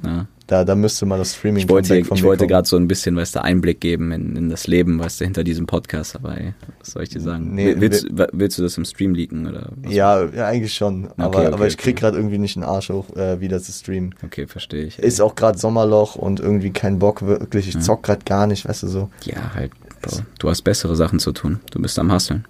Ja. 0.04 0.26
da, 0.46 0.64
da 0.64 0.74
müsste 0.76 1.04
man 1.04 1.18
das 1.18 1.34
Streaming 1.34 1.64
Ich 1.64 1.68
wollte, 1.68 1.96
ich 1.96 2.22
wollte 2.22 2.46
gerade 2.46 2.66
so 2.66 2.76
ein 2.76 2.86
bisschen, 2.88 3.16
weißt 3.16 3.34
du, 3.36 3.42
Einblick 3.44 3.80
geben 3.80 4.12
in, 4.12 4.36
in 4.36 4.48
das 4.48 4.66
Leben, 4.66 4.98
weißt 4.98 5.20
du, 5.20 5.24
hinter 5.24 5.44
diesem 5.44 5.66
Podcast, 5.66 6.14
aber 6.16 6.38
ey, 6.38 6.54
was 6.78 6.92
soll 6.92 7.02
ich 7.02 7.08
dir 7.10 7.20
sagen? 7.20 7.54
Nee, 7.54 7.66
Will- 7.74 7.80
willst, 7.80 8.06
willst 8.32 8.56
du 8.58 8.62
das 8.62 8.78
im 8.78 8.84
Stream 8.84 9.14
leaken 9.14 9.46
oder? 9.46 9.70
Ja, 9.88 10.24
ja, 10.24 10.46
eigentlich 10.46 10.74
schon. 10.74 11.08
Aber, 11.16 11.38
okay, 11.40 11.46
aber 11.48 11.66
ich 11.66 11.74
okay. 11.74 11.82
krieg 11.82 11.96
gerade 11.96 12.16
irgendwie 12.16 12.38
nicht 12.38 12.56
einen 12.56 12.64
Arsch 12.64 12.88
hoch, 12.90 13.14
äh, 13.16 13.40
wieder 13.40 13.60
zu 13.60 13.72
streamen. 13.72 14.14
Okay, 14.24 14.46
verstehe 14.46 14.84
ich. 14.84 14.98
Ist 14.98 15.20
auch 15.20 15.34
gerade 15.34 15.58
Sommerloch 15.58 16.14
und 16.16 16.40
irgendwie 16.40 16.70
kein 16.70 16.98
Bock 16.98 17.22
wirklich. 17.26 17.68
Ich 17.68 17.76
Mhm. 17.76 17.80
zock 17.82 18.02
gerade 18.04 18.24
gar 18.24 18.46
nicht, 18.46 18.66
weißt 18.68 18.84
du 18.84 18.88
so. 18.88 19.10
Ja, 19.24 19.52
halt, 19.54 19.72
Bro. 20.02 20.20
Du 20.38 20.48
hast 20.48 20.62
bessere 20.62 20.96
Sachen 20.96 21.18
zu 21.18 21.32
tun. 21.32 21.60
Du 21.72 21.80
bist 21.82 21.98
am 21.98 22.10
Hasseln. 22.12 22.44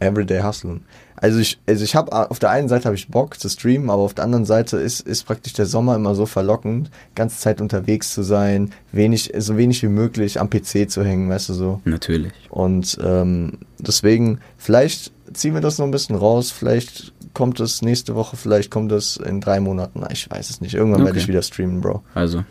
Everyday 0.00 0.42
Hustlen. 0.42 0.84
Also 1.16 1.38
ich, 1.38 1.58
also 1.66 1.84
ich 1.84 1.94
habe 1.94 2.12
auf 2.30 2.38
der 2.38 2.50
einen 2.50 2.68
Seite 2.68 2.84
habe 2.86 2.96
ich 2.96 3.08
Bock 3.08 3.38
zu 3.38 3.48
streamen, 3.48 3.88
aber 3.88 4.02
auf 4.02 4.14
der 4.14 4.24
anderen 4.24 4.44
Seite 4.44 4.76
ist, 4.76 5.00
ist 5.00 5.24
praktisch 5.24 5.52
der 5.54 5.64
Sommer 5.66 5.94
immer 5.96 6.14
so 6.14 6.26
verlockend, 6.26 6.90
ganze 7.14 7.38
Zeit 7.38 7.60
unterwegs 7.60 8.12
zu 8.12 8.22
sein, 8.22 8.72
wenig, 8.92 9.32
so 9.38 9.56
wenig 9.56 9.82
wie 9.82 9.88
möglich 9.88 10.40
am 10.40 10.50
PC 10.50 10.90
zu 10.90 11.02
hängen, 11.04 11.30
weißt 11.30 11.48
du 11.50 11.54
so. 11.54 11.80
Natürlich. 11.84 12.32
Und 12.50 12.98
ähm, 13.02 13.58
deswegen, 13.78 14.40
vielleicht 14.58 15.12
ziehen 15.32 15.54
wir 15.54 15.60
das 15.62 15.78
noch 15.78 15.86
ein 15.86 15.92
bisschen 15.92 16.16
raus, 16.16 16.50
vielleicht 16.50 17.12
kommt 17.32 17.58
es 17.60 17.80
nächste 17.82 18.14
Woche, 18.14 18.36
vielleicht 18.36 18.70
kommt 18.70 18.92
es 18.92 19.16
in 19.16 19.40
drei 19.40 19.60
Monaten. 19.60 20.02
Ich 20.12 20.30
weiß 20.30 20.50
es 20.50 20.60
nicht. 20.60 20.74
Irgendwann 20.74 21.00
Okay. 21.00 21.06
werde 21.06 21.18
ich 21.20 21.28
wieder 21.28 21.42
streamen, 21.42 21.80
Bro. 21.80 22.02
Also, 22.14 22.44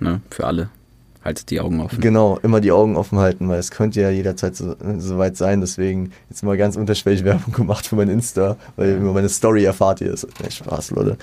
ne, 0.00 0.20
für 0.30 0.46
alle. 0.46 0.68
Haltet 1.24 1.50
die 1.50 1.58
Augen 1.58 1.80
offen. 1.80 2.00
Genau, 2.00 2.38
immer 2.42 2.60
die 2.60 2.70
Augen 2.70 2.96
offen 2.96 3.18
halten, 3.18 3.48
weil 3.48 3.58
es 3.58 3.70
könnte 3.70 4.02
ja 4.02 4.10
jederzeit 4.10 4.54
so, 4.54 4.76
so 4.98 5.16
weit 5.16 5.38
sein. 5.38 5.62
Deswegen 5.62 6.12
jetzt 6.28 6.42
mal 6.42 6.58
ganz 6.58 6.76
unterschwellig 6.76 7.24
Werbung 7.24 7.54
gemacht 7.54 7.86
für 7.86 7.96
mein 7.96 8.10
Insta, 8.10 8.58
weil 8.76 8.96
über 8.96 9.14
meine 9.14 9.30
Story 9.30 9.64
erfahrt 9.64 10.02
ihr 10.02 10.12
es. 10.12 10.26
Nee, 10.42 10.50
Spaß, 10.50 10.90
Leute. 10.90 11.16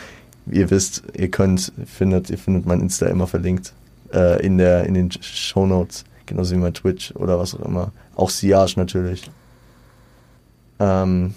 Ihr 0.49 0.71
wisst, 0.71 1.03
ihr 1.15 1.29
könnt, 1.29 1.71
findet, 1.85 2.31
ihr 2.31 2.39
findet 2.39 2.65
mein 2.65 2.81
Insta 2.81 3.05
immer 3.07 3.27
verlinkt 3.27 3.73
äh, 4.11 4.43
in 4.43 4.57
der 4.57 4.85
in 4.85 4.95
den 4.95 5.11
Show 5.11 5.67
Notes, 5.67 6.03
genauso 6.25 6.55
wie 6.55 6.59
mein 6.59 6.73
Twitch 6.73 7.13
oder 7.15 7.37
was 7.37 7.53
auch 7.53 7.63
immer. 7.63 7.91
Auch 8.15 8.31
Siage 8.31 8.73
natürlich. 8.77 9.29
Ähm, 10.79 11.35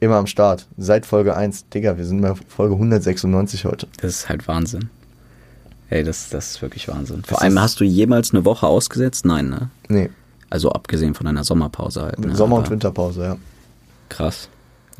immer 0.00 0.16
am 0.16 0.26
Start. 0.26 0.66
Seit 0.76 1.06
Folge 1.06 1.36
1. 1.36 1.68
Digga, 1.68 1.96
wir 1.96 2.04
sind 2.04 2.22
bei 2.22 2.34
Folge 2.34 2.74
196 2.74 3.64
heute. 3.66 3.86
Das 4.00 4.10
ist 4.10 4.28
halt 4.28 4.48
Wahnsinn. 4.48 4.90
Ey, 5.90 6.04
das, 6.04 6.28
das 6.28 6.50
ist 6.52 6.62
wirklich 6.62 6.86
Wahnsinn. 6.88 7.22
Vor 7.24 7.36
Das 7.36 7.42
allem, 7.42 7.58
hast 7.60 7.80
du 7.80 7.84
jemals 7.84 8.32
eine 8.34 8.44
Woche 8.44 8.66
ausgesetzt? 8.66 9.24
Nein, 9.24 9.48
ne? 9.48 9.70
Nee, 9.88 10.10
Also 10.50 10.70
abgesehen 10.72 11.14
von 11.14 11.26
einer 11.26 11.44
Sommerpause 11.44 12.02
halt. 12.02 12.18
Ne? 12.18 12.34
Sommer- 12.36 12.56
und 12.56 12.62
Aber 12.64 12.70
Winterpause, 12.72 13.22
ja. 13.22 13.36
Krass. 14.08 14.48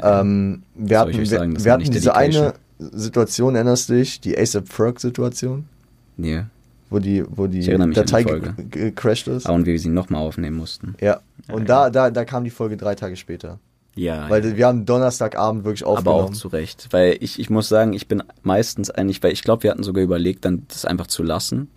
Ähm, 0.02 0.62
wir 0.74 1.00
hatten, 1.00 1.12
wir, 1.18 1.26
sagen, 1.26 1.52
wir 1.56 1.58
nenne 1.60 1.72
hatten 1.84 1.92
diese 1.92 2.14
eine. 2.14 2.54
Situation, 2.78 3.54
erinnerst 3.56 3.88
du 3.88 3.94
dich? 3.94 4.20
Die 4.20 4.38
ASAP 4.38 4.68
Ferg-Situation, 4.68 5.64
Nee. 6.16 6.44
wo 6.90 7.00
die, 7.00 7.24
wo 7.28 7.48
die 7.48 7.60
Datei 7.66 8.22
gecrashed 8.22 9.26
ist. 9.26 9.46
Aber 9.46 9.56
und 9.56 9.66
wie 9.66 9.72
wir 9.72 9.80
sie 9.80 9.88
nochmal 9.88 10.22
aufnehmen 10.22 10.56
mussten. 10.56 10.94
Ja. 11.00 11.20
Und 11.50 11.68
da, 11.68 11.90
da, 11.90 12.10
da 12.10 12.24
kam 12.24 12.44
die 12.44 12.50
Folge 12.50 12.76
drei 12.76 12.94
Tage 12.94 13.16
später. 13.16 13.58
Ja. 13.94 14.28
Weil 14.30 14.44
ja. 14.44 14.56
wir 14.56 14.66
haben 14.66 14.86
Donnerstagabend 14.86 15.64
wirklich 15.64 15.84
aber 15.84 15.98
aufgenommen. 15.98 16.24
auch 16.28 16.32
zu 16.32 16.48
Recht. 16.48 16.88
Weil 16.90 17.16
ich, 17.20 17.38
ich 17.38 17.50
muss 17.50 17.68
sagen, 17.68 17.92
ich 17.92 18.08
bin 18.08 18.22
meistens 18.42 18.90
eigentlich, 18.90 19.22
weil 19.22 19.32
ich 19.32 19.42
glaube, 19.42 19.64
wir 19.64 19.70
hatten 19.70 19.82
sogar 19.82 20.02
überlegt, 20.02 20.44
dann 20.44 20.66
das 20.68 20.84
einfach 20.84 21.06
zu 21.06 21.22
lassen. 21.22 21.68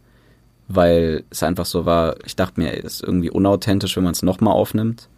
Weil 0.68 1.24
es 1.30 1.44
einfach 1.44 1.66
so 1.66 1.86
war, 1.86 2.16
ich 2.26 2.36
dachte 2.36 2.60
mir, 2.60 2.74
es 2.78 2.96
ist 2.96 3.04
irgendwie 3.04 3.30
unauthentisch, 3.30 3.98
wenn 3.98 4.04
man 4.04 4.14
es 4.14 4.22
nochmal 4.22 4.54
aufnimmt. 4.54 5.10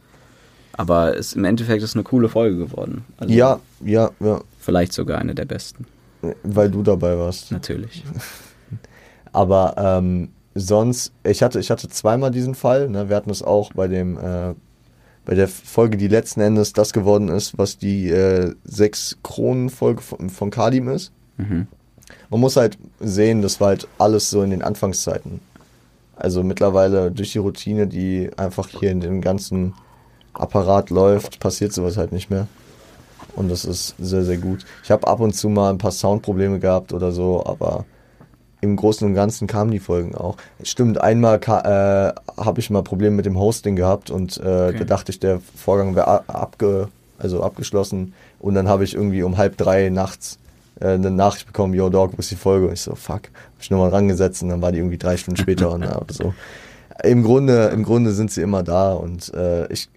Aber 0.76 1.16
es, 1.16 1.34
im 1.34 1.46
Endeffekt 1.46 1.84
ist 1.84 1.90
es 1.92 1.96
eine 1.96 2.04
coole 2.04 2.30
Folge 2.30 2.58
geworden. 2.58 3.06
Also 3.18 3.34
ja, 3.34 3.60
ja, 3.84 4.10
ja. 4.20 4.42
Vielleicht 4.60 4.94
sogar 4.94 5.20
eine 5.20 5.36
der 5.36 5.46
besten. 5.46 5.86
Weil 6.44 6.72
du 6.72 6.82
dabei 6.82 7.18
warst. 7.18 7.52
Natürlich. 7.52 8.04
Aber 9.34 9.76
ähm, 9.78 10.30
sonst, 10.56 11.12
ich 11.24 11.44
hatte, 11.44 11.60
ich 11.60 11.70
hatte 11.70 11.90
zweimal 11.90 12.32
diesen 12.32 12.56
Fall. 12.56 12.90
Ne? 12.90 13.10
Wir 13.10 13.16
hatten 13.16 13.30
es 13.30 13.44
auch 13.44 13.74
bei 13.74 13.88
dem, 13.88 14.18
äh, 14.18 14.54
bei 15.25 15.36
der 15.36 15.48
Folge, 15.48 15.98
die 15.98 16.08
letzten 16.08 16.42
Endes 16.42 16.74
das 16.74 16.94
geworden 16.94 17.30
ist, 17.30 17.58
was 17.58 17.77
die 17.77 18.10
äh, 18.10 18.53
sechs 18.63 19.18
Kronen-Folge 19.24 20.01
von, 20.01 20.30
von 20.30 20.50
Kadim 20.50 20.89
ist. 20.89 21.12
Mhm. 21.38 21.68
Man 22.30 22.39
muss 22.39 22.58
halt 22.58 22.77
sehen, 23.00 23.42
das 23.42 23.62
war 23.62 23.70
halt 23.70 23.88
alles 23.98 24.30
so 24.30 24.44
in 24.44 24.50
den 24.50 24.62
Anfangszeiten. 24.62 25.39
Also 26.15 26.44
mittlerweile 26.44 27.12
durch 27.12 27.32
die 27.32 27.39
Routine, 27.39 27.88
die 27.88 28.30
einfach 28.38 28.68
hier 28.70 28.92
in 28.92 29.01
dem 29.01 29.22
ganzen 29.22 29.74
Apparat 30.34 30.89
läuft, 30.89 31.39
passiert 31.39 31.74
sowas 31.74 31.98
halt 31.98 32.12
nicht 32.12 32.30
mehr. 32.30 32.48
Und 33.36 33.50
das 33.50 33.65
ist 33.65 33.96
sehr, 33.98 34.24
sehr 34.24 34.38
gut. 34.38 34.65
Ich 34.84 34.92
habe 34.92 35.08
ab 35.08 35.20
und 35.20 35.34
zu 35.34 35.50
mal 35.50 35.70
ein 35.70 35.77
paar 35.77 35.92
Soundprobleme 35.92 36.60
gehabt 36.60 36.94
oder 36.94 37.12
so, 37.12 37.44
aber 37.46 37.86
im 38.63 38.77
Großen 38.77 39.05
und 39.05 39.13
Ganzen 39.13 39.46
kamen 39.46 39.72
die 39.72 39.79
Folgen 39.79 40.15
auch. 40.15 40.38
Stimmt, 40.63 41.00
einmal 41.01 41.36
äh, 41.36 42.13
habe 42.41 42.60
ich 42.60 42.70
mal 42.70 42.82
Probleme 42.82 43.15
mit 43.15 43.25
dem 43.25 43.38
Hosting 43.38 43.75
gehabt 43.75 44.10
und 44.10 44.38
äh, 44.38 44.41
Okay. 44.70 44.79
da 44.79 44.86
dachte 44.86 45.12
ich, 45.12 45.20
der 45.20 45.41
Vorgang 45.55 45.96
wäre 45.96 46.27
abge 46.29 46.88
also 47.20 47.43
abgeschlossen. 47.43 48.13
Und 48.39 48.55
dann 48.55 48.67
habe 48.67 48.84
ich 48.84 48.93
irgendwie 48.96 49.24
um 49.24 49.38
halb 49.38 49.58
drei 49.58 49.89
nachts 49.89 50.39
äh, 50.79 50.88
eine 50.89 51.12
Nachricht 51.12 51.46
bekommen, 51.48 51.74
yo 51.74 51.89
Dog, 51.89 52.13
wo 52.13 52.17
ist 52.20 52.32
die 52.32 52.36
Folge? 52.36 52.67
Und 52.67 52.74
ich 52.74 52.82
so, 52.82 52.96
fuck. 52.96 53.24
Hab 53.24 53.62
ich 53.62 53.70
nochmal 53.70 53.89
rangesetzt 53.89 54.41
und 54.43 54.50
dann 54.50 54.62
war 54.62 54.72
die 54.72 54.79
irgendwie 54.79 54.98
drei 54.98 55.17
Stunden 55.17 55.39
später 55.39 55.72
und, 55.74 55.84
oder 55.84 56.13
so. 56.13 56.34
Im 57.03 57.24
Grunde, 57.24 57.65
im 57.67 57.84
Grunde 57.84 58.12
sind 58.12 58.32
sie 58.32 58.41
immer 58.41 58.63
da 58.63 58.93
und 58.93 59.34
äh, 59.34 59.67
ich 59.72 59.89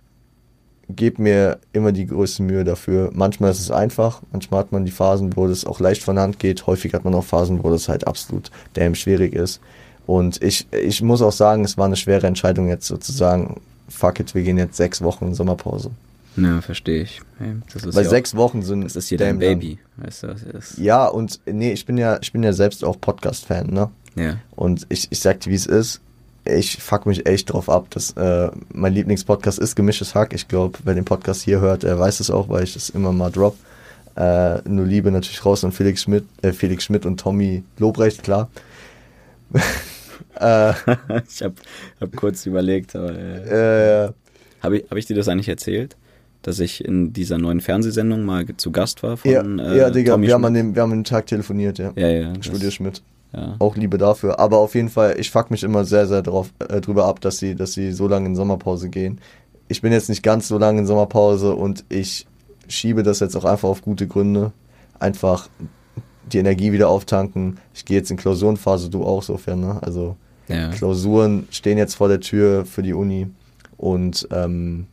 gebe 0.89 1.23
mir 1.23 1.59
immer 1.73 1.93
die 1.93 2.07
größte 2.07 2.43
Mühe 2.43 2.65
dafür. 2.65 3.11
Manchmal 3.13 3.51
ist 3.51 3.61
es 3.61 3.71
einfach, 3.71 4.23
manchmal 4.33 4.61
hat 4.61 4.73
man 4.73 4.85
die 4.85 4.93
Phasen, 4.93 5.37
wo 5.37 5.49
das 5.49 5.65
auch 5.65 5.81
leicht 5.81 6.03
von 6.03 6.17
der 6.17 6.25
Hand 6.25 6.39
geht. 6.39 6.67
Häufig 6.67 6.95
hat 6.95 7.05
man 7.05 7.15
auch 7.15 7.25
Phasen, 7.25 7.63
wo 7.65 7.71
das 7.71 7.89
halt 7.89 8.07
absolut 8.07 8.51
damn 8.75 8.95
schwierig 8.95 9.35
ist. 9.35 9.61
Und 10.07 10.41
ich, 10.43 10.67
ich 10.73 11.03
muss 11.03 11.23
auch 11.23 11.33
sagen, 11.33 11.65
es 11.65 11.77
war 11.77 11.87
eine 11.87 11.97
schwere 11.97 12.27
Entscheidung 12.27 12.69
jetzt 12.69 12.87
sozusagen, 12.87 13.61
fuck 13.89 14.21
it, 14.21 14.35
wir 14.35 14.43
gehen 14.43 14.59
jetzt 14.59 14.77
sechs 14.77 15.03
Wochen 15.03 15.27
in 15.27 15.35
Sommerpause. 15.35 15.91
Ja, 16.37 16.61
verstehe 16.61 17.03
ich. 17.03 17.23
Weil 17.39 18.05
ja 18.05 18.11
sechs 18.11 18.37
Wochen 18.37 18.63
sind 18.63 18.81
auch, 18.81 18.85
das 18.85 18.97
ist 18.97 19.09
hier 19.09 19.19
dein. 19.19 19.39
Baby. 19.39 19.79
Weißt 19.97 20.25
du, 20.25 20.37
Ja, 20.77 21.07
und 21.07 21.41
nee, 21.47 21.73
ich 21.73 21.87
bin 21.87 21.97
ja, 21.97 22.19
ich 22.21 22.33
bin 22.33 22.43
ja 22.43 22.53
selbst 22.53 22.85
auch 22.85 23.01
Podcast-Fan, 23.01 23.69
ne? 23.69 23.91
ja. 24.17 24.37
Und 24.55 24.87
ich, 24.91 25.09
ich 25.11 25.19
sag 25.19 25.41
dir, 25.41 25.51
wie 25.51 25.57
es 25.57 25.67
ist. 25.67 26.01
Ich 26.47 26.77
fuck 26.77 27.07
mich 27.07 27.27
echt 27.27 27.53
drauf 27.53 27.69
ab, 27.69 27.87
dass 27.91 28.13
äh, 28.13 28.51
mein 28.73 28.95
Lieblingspodcast 28.95 29.59
ist 29.59 29.75
Gemischtes 29.75 30.15
Hack. 30.15 30.33
Ich 30.33 30.49
glaube, 30.49 30.79
wer 30.85 30.95
den 30.95 31.05
Podcast 31.05 31.43
hier 31.43 31.61
hört, 31.61 31.85
er 31.85 31.99
weiß 31.99 32.21
es 32.21 32.31
auch, 32.31 32.49
weil 32.49 32.65
ich 32.65 32.75
das 32.75 32.91
immer 32.91 33.13
mal 33.13 33.31
drop. 33.31 33.57
Äh, 34.17 34.61
nur 34.69 34.87
Liebe 34.87 35.11
natürlich 35.11 35.45
raus 35.45 35.65
an 35.65 35.73
Felix 35.73 36.03
Schmidt, 36.03 36.25
äh, 36.43 36.53
Felix 36.53 36.85
Schmidt 36.85 37.05
und 37.05 37.21
Tommy 37.21 37.63
Lobrecht, 37.79 38.23
klar. 38.23 38.49
äh, 40.41 40.71
ich 41.29 41.43
habe 41.43 41.55
hab 42.01 42.17
kurz 42.17 42.47
überlegt, 42.47 42.97
aber 42.97 43.11
äh, 43.11 44.13
habe 44.63 44.79
ich, 44.79 44.91
hab 44.91 44.97
ich 44.97 45.07
dir 45.07 45.17
das 45.17 45.29
eigentlich 45.29 45.49
erzählt? 45.49 45.97
Dass 46.43 46.61
ich 46.61 46.85
in 46.85 47.13
dieser 47.13 47.39
neuen 47.39 47.61
Fernsehsendung 47.61 48.25
mal 48.25 48.47
zu 48.57 48.71
Gast 48.71 49.03
war 49.03 49.17
von 49.17 49.31
ja, 49.31 49.43
äh, 49.43 49.79
ja, 49.79 49.91
Digga, 49.91 50.13
Tommy 50.13 50.29
wir 50.29 50.35
haben, 50.35 50.45
an 50.45 50.55
dem, 50.55 50.75
wir 50.75 50.83
haben 50.83 50.93
an 50.93 50.99
dem 51.01 51.05
Tag 51.05 51.27
telefoniert, 51.27 51.79
ja. 51.79 51.93
Ja, 51.97 52.09
ja. 52.09 52.33
Studio 52.41 52.71
Schmidt. 52.71 53.03
Ja. 53.37 53.57
Auch 53.59 53.77
Liebe 53.77 53.99
dafür. 53.99 54.41
Aber 54.41 54.59
auf 54.59 54.75
jeden 54.75 54.89
Fall, 54.89 55.17
ich 55.19 55.31
fuck 55.31 55.51
mich 55.51 55.63
immer 55.63 55.85
sehr, 55.85 56.07
sehr 56.07 56.23
drauf, 56.23 56.51
äh, 56.69 56.81
drüber 56.81 57.05
ab, 57.05 57.21
dass 57.21 57.39
sie, 57.39 57.55
dass 57.55 57.75
sie 57.75 57.93
so 57.93 58.09
lange 58.09 58.27
in 58.27 58.35
Sommerpause 58.35 58.89
gehen. 58.89 59.21
Ich 59.69 59.83
bin 59.83 59.93
jetzt 59.93 60.09
nicht 60.09 60.23
ganz 60.23 60.49
so 60.49 60.59
lange 60.59 60.81
in 60.81 60.87
Sommerpause 60.87 61.55
und 61.55 61.85
ich 61.91 62.27
schiebe 62.69 63.03
das 63.03 63.21
jetzt 63.21 63.37
auch 63.37 63.45
einfach 63.45 63.69
auf 63.69 63.83
gute 63.83 64.07
Gründe. 64.07 64.53
Einfach 64.99 65.49
die 66.33 66.39
Energie 66.39 66.73
wieder 66.73 66.89
auftanken. 66.89 67.59
Ich 67.75 67.85
gehe 67.85 67.99
jetzt 67.99 68.11
in 68.11 68.17
Klausurenphase, 68.17 68.89
du 68.89 69.05
auch 69.05 69.23
sofern, 69.23 69.61
ne? 69.61 69.79
Also 69.83 70.17
ja. 70.49 70.71
Klausuren 70.71 71.47
stehen 71.51 71.79
jetzt 71.79 71.95
vor 71.95 72.09
der 72.09 72.21
Tür 72.21 72.65
für 72.65 72.83
die 72.83 72.95
Uni 72.95 73.29
und 73.77 74.27
ähm, 74.31 74.87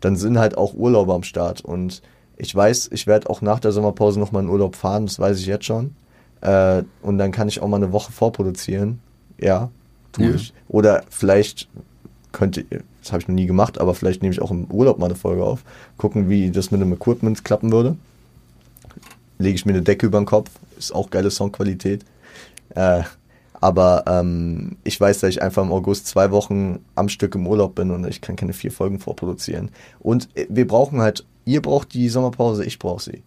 dann 0.00 0.16
sind 0.16 0.38
halt 0.38 0.56
auch 0.56 0.74
Urlaube 0.74 1.12
am 1.12 1.22
Start 1.22 1.60
und 1.60 2.02
ich 2.36 2.54
weiß, 2.54 2.90
ich 2.92 3.06
werde 3.06 3.28
auch 3.30 3.42
nach 3.42 3.60
der 3.60 3.72
Sommerpause 3.72 4.18
nochmal 4.18 4.42
in 4.42 4.48
Urlaub 4.48 4.76
fahren, 4.76 5.06
das 5.06 5.18
weiß 5.18 5.38
ich 5.38 5.46
jetzt 5.46 5.64
schon. 5.64 5.94
Äh, 6.44 6.82
und 7.02 7.18
dann 7.18 7.32
kann 7.32 7.48
ich 7.48 7.60
auch 7.60 7.68
mal 7.68 7.76
eine 7.78 7.92
Woche 7.92 8.12
vorproduzieren. 8.12 9.00
Ja, 9.40 9.70
tue 10.12 10.26
Ja. 10.28 10.34
ich. 10.34 10.52
Oder 10.68 11.02
vielleicht 11.10 11.68
könnte, 12.32 12.64
das 13.02 13.12
habe 13.12 13.22
ich 13.22 13.28
noch 13.28 13.34
nie 13.34 13.46
gemacht, 13.46 13.80
aber 13.80 13.94
vielleicht 13.94 14.22
nehme 14.22 14.32
ich 14.32 14.42
auch 14.42 14.50
im 14.50 14.64
Urlaub 14.70 14.98
mal 14.98 15.06
eine 15.06 15.14
Folge 15.14 15.44
auf. 15.44 15.64
Gucken, 15.96 16.28
wie 16.28 16.50
das 16.50 16.70
mit 16.70 16.80
dem 16.80 16.92
Equipment 16.92 17.44
klappen 17.44 17.72
würde. 17.72 17.96
Lege 19.38 19.54
ich 19.56 19.66
mir 19.66 19.72
eine 19.72 19.82
Decke 19.82 20.06
über 20.06 20.20
den 20.20 20.26
Kopf, 20.26 20.50
ist 20.78 20.94
auch 20.94 21.10
geile 21.10 21.30
Soundqualität. 21.30 22.04
Äh, 22.74 23.02
aber 23.54 24.04
ähm, 24.06 24.76
ich 24.84 25.00
weiß, 25.00 25.20
dass 25.20 25.30
ich 25.30 25.40
einfach 25.42 25.62
im 25.62 25.72
August 25.72 26.06
zwei 26.06 26.30
Wochen 26.30 26.80
am 26.94 27.08
Stück 27.08 27.34
im 27.34 27.46
Urlaub 27.46 27.74
bin 27.74 27.90
und 27.90 28.06
ich 28.06 28.20
kann 28.20 28.36
keine 28.36 28.52
vier 28.52 28.70
Folgen 28.70 28.98
vorproduzieren. 28.98 29.70
Und 30.00 30.28
äh, 30.34 30.46
wir 30.50 30.66
brauchen 30.66 31.00
halt, 31.00 31.24
ihr 31.46 31.62
braucht 31.62 31.94
die 31.94 32.10
Sommerpause, 32.10 32.64
ich 32.64 32.78
brauche 32.78 33.02
sie. 33.02 33.22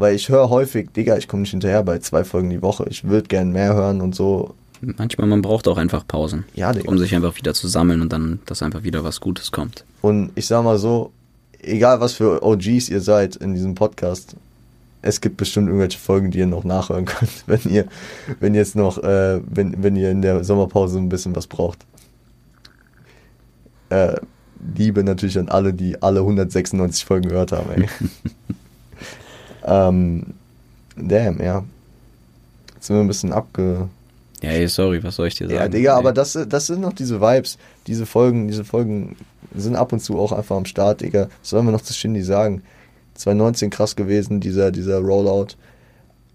Weil 0.00 0.14
ich 0.14 0.30
höre 0.30 0.48
häufig, 0.48 0.90
Digga, 0.92 1.18
ich 1.18 1.28
komme 1.28 1.42
nicht 1.42 1.50
hinterher 1.50 1.82
bei 1.82 1.98
zwei 1.98 2.24
Folgen 2.24 2.48
die 2.48 2.62
Woche. 2.62 2.86
Ich 2.88 3.04
würde 3.04 3.28
gern 3.28 3.52
mehr 3.52 3.74
hören 3.74 4.00
und 4.00 4.14
so. 4.14 4.54
Manchmal, 4.80 5.26
man 5.26 5.42
braucht 5.42 5.68
auch 5.68 5.76
einfach 5.76 6.06
Pausen. 6.06 6.44
Ja, 6.54 6.72
Digga. 6.72 6.90
Um 6.90 6.96
sich 6.96 7.14
einfach 7.14 7.36
wieder 7.36 7.52
zu 7.52 7.68
sammeln 7.68 8.00
und 8.00 8.10
dann, 8.10 8.40
dass 8.46 8.62
einfach 8.62 8.82
wieder 8.82 9.04
was 9.04 9.20
Gutes 9.20 9.52
kommt. 9.52 9.84
Und 10.00 10.30
ich 10.36 10.46
sag 10.46 10.64
mal 10.64 10.78
so, 10.78 11.12
egal 11.60 12.00
was 12.00 12.14
für 12.14 12.42
OGs 12.42 12.88
ihr 12.88 13.02
seid 13.02 13.36
in 13.36 13.52
diesem 13.52 13.74
Podcast, 13.74 14.36
es 15.02 15.20
gibt 15.20 15.36
bestimmt 15.36 15.68
irgendwelche 15.68 15.98
Folgen, 15.98 16.30
die 16.30 16.38
ihr 16.38 16.46
noch 16.46 16.64
nachhören 16.64 17.04
könnt, 17.06 17.44
wenn 17.46 17.60
ihr, 17.70 17.84
wenn 18.40 18.54
jetzt 18.54 18.76
noch, 18.76 18.96
äh, 19.02 19.40
wenn, 19.46 19.82
wenn 19.82 19.96
ihr 19.96 20.10
in 20.10 20.22
der 20.22 20.44
Sommerpause 20.44 20.96
ein 20.96 21.10
bisschen 21.10 21.36
was 21.36 21.46
braucht. 21.46 21.84
Äh, 23.90 24.16
Liebe 24.76 25.04
natürlich 25.04 25.38
an 25.38 25.50
alle, 25.50 25.74
die 25.74 26.02
alle 26.02 26.20
196 26.20 27.04
Folgen 27.04 27.28
gehört 27.28 27.52
haben, 27.52 27.70
ey. 27.70 27.88
ähm, 29.70 30.26
damn, 30.96 31.40
ja. 31.40 31.64
Jetzt 32.74 32.86
sind 32.86 32.96
wir 32.96 33.00
ein 33.02 33.08
bisschen 33.08 33.32
abge, 33.32 33.88
Ja, 34.42 34.50
ey, 34.50 34.68
sorry, 34.68 35.02
was 35.02 35.16
soll 35.16 35.28
ich 35.28 35.34
dir 35.34 35.46
sagen? 35.46 35.58
Ja, 35.58 35.68
Digga, 35.68 35.92
Ey. 35.92 35.98
aber 35.98 36.12
das, 36.12 36.38
das 36.48 36.66
sind 36.66 36.80
noch 36.80 36.92
diese 36.94 37.20
Vibes. 37.20 37.58
Diese 37.86 38.06
Folgen, 38.06 38.48
diese 38.48 38.64
Folgen 38.64 39.16
sind 39.54 39.76
ab 39.76 39.92
und 39.92 40.00
zu 40.00 40.18
auch 40.18 40.32
einfach 40.32 40.56
am 40.56 40.64
Start, 40.64 41.00
Digga. 41.02 41.28
Was 41.40 41.50
sollen 41.50 41.66
wir 41.66 41.72
noch 41.72 41.82
zu 41.82 41.92
Shindy 41.92 42.22
sagen? 42.22 42.62
2019 43.14 43.70
krass 43.70 43.96
gewesen, 43.96 44.40
dieser, 44.40 44.70
dieser 44.70 44.98
Rollout. 44.98 45.48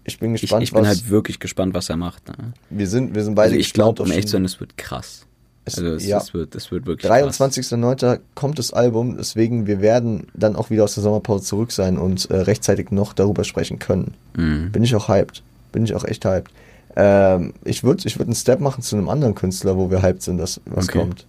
Ich 0.04 0.20
bin 0.20 0.34
ich, 0.36 0.42
gespannt, 0.42 0.62
ich 0.62 0.72
bin 0.72 0.82
was. 0.82 0.88
halt 0.88 1.10
wirklich 1.10 1.40
gespannt, 1.40 1.74
was 1.74 1.88
er 1.90 1.96
macht. 1.96 2.28
Ne? 2.28 2.52
wir, 2.70 2.86
sind, 2.86 3.14
wir 3.16 3.24
sind 3.24 3.34
beide 3.34 3.48
Also 3.48 3.56
ich 3.60 3.72
glaube, 3.72 4.02
um 4.04 4.10
echt 4.12 4.28
zu 4.28 4.32
sein, 4.32 4.44
es 4.44 4.60
wird 4.60 4.78
krass. 4.78 5.25
Es- 5.66 5.78
Also 5.78 5.94
es, 5.94 6.06
ja. 6.06 6.18
es, 6.18 6.32
wird, 6.32 6.54
es 6.54 6.70
wird 6.70 6.86
wirklich 6.86 7.10
krass. 7.10 7.40
23.09. 7.40 8.20
kommt 8.34 8.58
das 8.58 8.72
Album, 8.72 9.16
deswegen 9.18 9.66
wir 9.66 9.80
werden 9.82 10.28
dann 10.32 10.56
auch 10.56 10.70
wieder 10.70 10.84
aus 10.84 10.94
der 10.94 11.02
Sommerpause 11.02 11.44
zurück 11.44 11.72
sein 11.72 11.98
und 11.98 12.30
äh, 12.30 12.36
rechtzeitig 12.36 12.90
noch 12.92 13.12
darüber 13.12 13.44
sprechen 13.44 13.78
können. 13.78 14.14
Mhm. 14.36 14.70
Bin 14.72 14.82
ich 14.84 14.94
auch 14.94 15.08
hyped. 15.08 15.42
Bin 15.72 15.84
ich 15.84 15.94
auch 15.94 16.04
echt 16.04 16.24
hyped. 16.24 16.50
Ähm, 16.96 17.52
ich 17.64 17.84
würde 17.84 18.06
ich 18.06 18.18
würd 18.18 18.28
einen 18.28 18.34
Step 18.36 18.60
machen 18.60 18.82
zu 18.82 18.96
einem 18.96 19.08
anderen 19.10 19.34
Künstler, 19.34 19.76
wo 19.76 19.90
wir 19.90 20.00
hyped 20.02 20.22
sind, 20.22 20.38
dass 20.38 20.60
was 20.64 20.88
Okay. 20.88 20.98
kommt. 21.00 21.26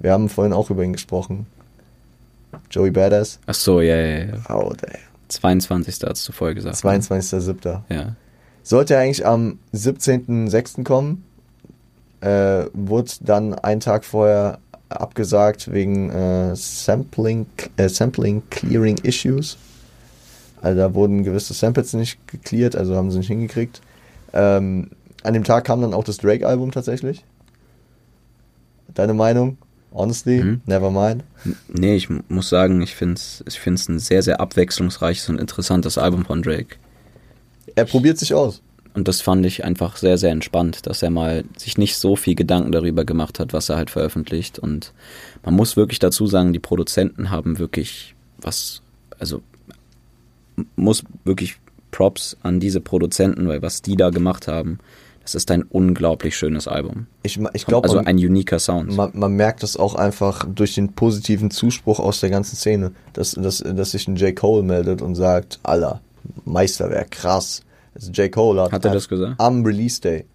Wir 0.00 0.12
haben 0.12 0.28
vorhin 0.28 0.52
auch 0.54 0.70
über 0.70 0.82
ihn 0.82 0.92
gesprochen. 0.94 1.46
Joey 2.70 2.90
Badass. 2.90 3.38
Ach 3.46 3.54
so, 3.54 3.80
ja, 3.80 3.94
ja, 3.96 4.24
ja. 4.24 4.34
Oh, 4.56 4.72
ey. 4.88 4.98
22. 5.28 5.98
hast 6.08 6.26
du 6.26 6.32
vorher 6.32 6.54
gesagt. 6.54 6.82
ne? 6.82 6.90
22.07. 6.98 7.80
Ja. 7.90 8.16
Sollte 8.62 8.94
er 8.94 9.00
eigentlich 9.00 9.24
am 9.26 9.58
17.06. 9.74 10.82
kommen, 10.84 11.24
äh, 12.20 12.64
wurde 12.72 13.10
dann 13.20 13.54
einen 13.54 13.80
Tag 13.80 14.04
vorher 14.04 14.58
abgesagt 14.88 15.72
wegen 15.72 16.10
äh, 16.10 16.54
Sampling, 16.56 17.46
äh, 17.76 17.88
Sampling 17.88 18.42
Clearing 18.50 18.98
Issues. 19.02 19.56
Also 20.62 20.78
da 20.78 20.94
wurden 20.94 21.22
gewisse 21.24 21.54
Samples 21.54 21.94
nicht 21.94 22.18
gecleared, 22.26 22.76
also 22.76 22.94
haben 22.96 23.10
sie 23.10 23.18
nicht 23.18 23.28
hingekriegt. 23.28 23.80
Ähm, 24.32 24.90
an 25.22 25.34
dem 25.34 25.44
Tag 25.44 25.64
kam 25.64 25.80
dann 25.80 25.94
auch 25.94 26.04
das 26.04 26.18
Drake-Album 26.18 26.70
tatsächlich. 26.72 27.24
Deine 28.94 29.14
Meinung? 29.14 29.56
Honestly? 29.92 30.42
Mhm. 30.42 30.60
Never 30.66 30.90
mind. 30.90 31.24
Nee, 31.68 31.96
ich 31.96 32.10
mu- 32.10 32.20
muss 32.28 32.48
sagen, 32.48 32.80
ich 32.82 32.94
finde 32.94 33.14
es 33.14 33.42
ich 33.46 33.58
find's 33.58 33.88
ein 33.88 33.98
sehr, 33.98 34.22
sehr 34.22 34.40
abwechslungsreiches 34.40 35.28
und 35.28 35.40
interessantes 35.40 35.98
Album 35.98 36.24
von 36.24 36.42
Drake. 36.42 36.76
Er 37.74 37.84
probiert 37.86 38.18
sich 38.18 38.34
aus. 38.34 38.60
Und 38.94 39.06
das 39.06 39.20
fand 39.20 39.46
ich 39.46 39.64
einfach 39.64 39.96
sehr, 39.96 40.18
sehr 40.18 40.32
entspannt, 40.32 40.86
dass 40.86 41.02
er 41.02 41.10
mal 41.10 41.44
sich 41.56 41.78
nicht 41.78 41.96
so 41.96 42.16
viel 42.16 42.34
Gedanken 42.34 42.72
darüber 42.72 43.04
gemacht 43.04 43.38
hat, 43.38 43.52
was 43.52 43.68
er 43.68 43.76
halt 43.76 43.90
veröffentlicht. 43.90 44.58
Und 44.58 44.92
man 45.44 45.54
muss 45.54 45.76
wirklich 45.76 46.00
dazu 46.00 46.26
sagen, 46.26 46.52
die 46.52 46.58
Produzenten 46.58 47.30
haben 47.30 47.58
wirklich 47.58 48.14
was, 48.38 48.82
also 49.18 49.42
muss 50.76 51.04
wirklich 51.24 51.56
Props 51.90 52.36
an 52.42 52.60
diese 52.60 52.80
Produzenten, 52.80 53.48
weil 53.48 53.62
was 53.62 53.82
die 53.82 53.96
da 53.96 54.10
gemacht 54.10 54.48
haben, 54.48 54.78
das 55.22 55.34
ist 55.34 55.50
ein 55.50 55.62
unglaublich 55.62 56.36
schönes 56.36 56.66
Album. 56.66 57.06
Ich, 57.22 57.38
ich 57.52 57.66
glaube, 57.66 57.84
Also 57.84 57.96
man, 57.96 58.06
ein 58.06 58.16
uniker 58.16 58.58
Sound. 58.58 58.96
man, 58.96 59.10
man 59.14 59.32
merkt 59.32 59.62
das 59.62 59.76
auch 59.76 59.94
einfach 59.94 60.44
durch 60.52 60.74
den 60.74 60.92
positiven 60.94 61.50
Zuspruch 61.50 62.00
aus 62.00 62.20
der 62.20 62.30
ganzen 62.30 62.56
Szene, 62.56 62.92
dass, 63.12 63.32
dass, 63.32 63.58
dass 63.58 63.92
sich 63.92 64.08
ein 64.08 64.16
J. 64.16 64.34
Cole 64.34 64.62
meldet 64.62 65.02
und 65.02 65.14
sagt, 65.14 65.60
Alter, 65.62 66.00
Meisterwerk, 66.44 67.10
krass. 67.12 67.62
Also 67.94 68.10
J. 68.12 68.30
Cole 68.30 68.62
hat, 68.62 68.72
Hat 68.72 68.84
er 68.84 68.92
das 68.92 69.08
gesagt? 69.08 69.34
am 69.40 69.64
Release 69.64 70.00
Day 70.00 70.18
J. 70.18 70.26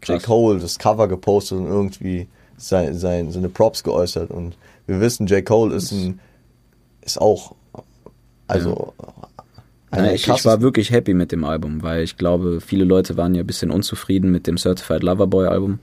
Krass. 0.00 0.22
Cole 0.24 0.58
das 0.60 0.78
Cover 0.78 1.08
gepostet 1.08 1.58
und 1.58 1.66
irgendwie 1.66 2.28
sein, 2.56 2.94
sein, 2.94 3.30
seine 3.30 3.48
Props 3.48 3.82
geäußert 3.82 4.30
und 4.30 4.56
wir 4.86 5.00
wissen, 5.00 5.26
J. 5.26 5.44
Cole 5.44 5.74
ist 5.74 5.92
ein 5.92 6.20
ist 7.02 7.20
auch 7.20 7.54
also 8.46 8.92
Ja, 9.94 10.06
ich, 10.06 10.14
ich 10.14 10.24
krasses- 10.26 10.44
war 10.46 10.60
wirklich 10.60 10.90
happy 10.90 11.14
mit 11.14 11.32
dem 11.32 11.44
Album, 11.44 11.82
weil 11.82 12.02
ich 12.02 12.16
glaube, 12.16 12.60
viele 12.60 12.84
Leute 12.84 13.16
waren 13.16 13.34
ja 13.34 13.42
ein 13.42 13.46
bisschen 13.46 13.70
unzufrieden 13.70 14.30
mit 14.30 14.46
dem 14.46 14.56
Certified 14.56 15.02
Lover 15.02 15.26
Boy 15.26 15.46
Album. 15.46 15.78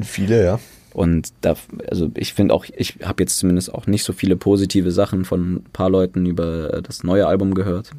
viele, 0.00 0.44
ja. 0.44 0.60
Und 0.94 1.32
da, 1.42 1.54
also 1.90 2.10
ich 2.16 2.34
finde 2.34 2.54
auch, 2.54 2.64
ich 2.76 2.98
habe 3.04 3.22
jetzt 3.22 3.38
zumindest 3.38 3.72
auch 3.72 3.86
nicht 3.86 4.04
so 4.04 4.12
viele 4.12 4.36
positive 4.36 4.90
Sachen 4.90 5.24
von 5.24 5.54
ein 5.56 5.64
paar 5.72 5.90
Leuten 5.90 6.26
über 6.26 6.80
das 6.82 7.04
neue 7.04 7.26
Album 7.26 7.54
gehört. 7.54 7.90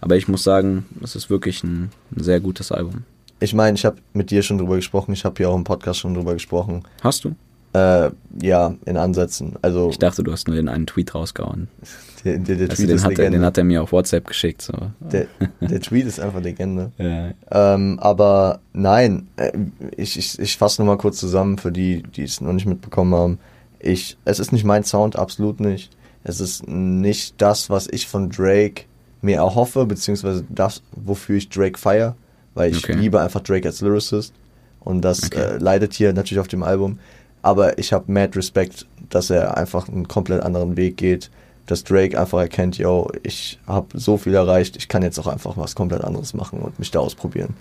Aber 0.00 0.16
ich 0.16 0.28
muss 0.28 0.44
sagen, 0.44 0.86
es 1.02 1.16
ist 1.16 1.30
wirklich 1.30 1.62
ein, 1.64 1.90
ein 2.16 2.22
sehr 2.22 2.40
gutes 2.40 2.72
Album. 2.72 3.04
Ich 3.40 3.54
meine, 3.54 3.76
ich 3.76 3.84
habe 3.84 3.96
mit 4.14 4.30
dir 4.30 4.42
schon 4.42 4.58
drüber 4.58 4.76
gesprochen, 4.76 5.12
ich 5.12 5.24
habe 5.24 5.34
hier 5.36 5.48
auch 5.50 5.56
im 5.56 5.64
Podcast 5.64 6.00
schon 6.00 6.14
drüber 6.14 6.32
gesprochen. 6.34 6.82
Hast 7.02 7.24
du? 7.24 7.34
Äh, 7.74 8.10
ja, 8.40 8.74
in 8.86 8.96
Ansätzen. 8.96 9.56
Also 9.62 9.90
Ich 9.90 9.98
dachte, 9.98 10.22
du 10.22 10.32
hast 10.32 10.48
nur 10.48 10.56
den 10.56 10.68
einen 10.68 10.86
Tweet 10.86 11.14
rausgehauen. 11.14 11.68
der, 12.24 12.38
der, 12.38 12.56
der 12.56 12.70
Also 12.70 12.76
Tweet 12.76 12.88
den, 12.88 12.96
ist 12.96 13.04
hat 13.04 13.10
er, 13.12 13.16
Legende. 13.18 13.38
den 13.38 13.44
hat 13.44 13.58
er 13.58 13.64
mir 13.64 13.82
auf 13.82 13.92
WhatsApp 13.92 14.26
geschickt. 14.26 14.62
So. 14.62 14.72
der, 15.00 15.26
der 15.60 15.80
Tweet 15.80 16.06
ist 16.06 16.18
einfach 16.18 16.40
Legende. 16.40 16.90
ja. 16.98 17.30
Ähm, 17.50 17.98
aber 18.00 18.60
nein, 18.72 19.28
äh, 19.36 19.52
ich, 19.96 20.18
ich, 20.18 20.38
ich 20.38 20.56
fasse 20.56 20.80
nochmal 20.80 20.96
kurz 20.96 21.18
zusammen 21.18 21.58
für 21.58 21.70
die, 21.70 22.02
die 22.02 22.22
es 22.24 22.40
noch 22.40 22.52
nicht 22.54 22.66
mitbekommen 22.66 23.14
haben. 23.14 23.38
Ich, 23.78 24.16
es 24.24 24.40
ist 24.40 24.50
nicht 24.50 24.64
mein 24.64 24.82
Sound, 24.82 25.16
absolut 25.16 25.60
nicht. 25.60 25.90
Es 26.24 26.40
ist 26.40 26.66
nicht 26.66 27.40
das, 27.40 27.70
was 27.70 27.86
ich 27.86 28.08
von 28.08 28.30
Drake 28.30 28.84
mir 29.22 29.36
erhoffe, 29.36 29.86
beziehungsweise 29.86 30.44
das, 30.48 30.82
wofür 30.92 31.36
ich 31.36 31.48
Drake 31.48 31.78
feier, 31.78 32.14
weil 32.54 32.70
ich 32.70 32.78
Okay. 32.84 32.94
liebe 32.94 33.20
einfach 33.20 33.40
Drake 33.40 33.68
als 33.68 33.80
Lyricist 33.80 34.32
und 34.80 35.02
das 35.02 35.24
Okay. 35.24 35.40
äh, 35.40 35.56
leidet 35.58 35.94
hier 35.94 36.12
natürlich 36.12 36.40
auf 36.40 36.48
dem 36.48 36.62
Album. 36.62 36.98
Aber 37.42 37.78
ich 37.78 37.92
habe 37.92 38.10
mad 38.10 38.36
Respekt, 38.36 38.86
dass 39.10 39.30
er 39.30 39.56
einfach 39.56 39.88
einen 39.88 40.08
komplett 40.08 40.42
anderen 40.42 40.76
Weg 40.76 40.96
geht, 40.96 41.30
dass 41.66 41.84
Drake 41.84 42.18
einfach 42.18 42.38
erkennt, 42.40 42.78
yo, 42.78 43.10
ich 43.22 43.58
habe 43.66 43.86
so 43.98 44.16
viel 44.16 44.34
erreicht, 44.34 44.76
ich 44.76 44.88
kann 44.88 45.02
jetzt 45.02 45.18
auch 45.18 45.26
einfach 45.26 45.56
was 45.56 45.74
komplett 45.74 46.02
anderes 46.02 46.34
machen 46.34 46.60
und 46.60 46.78
mich 46.78 46.90
da 46.90 47.00
ausprobieren. 47.00 47.54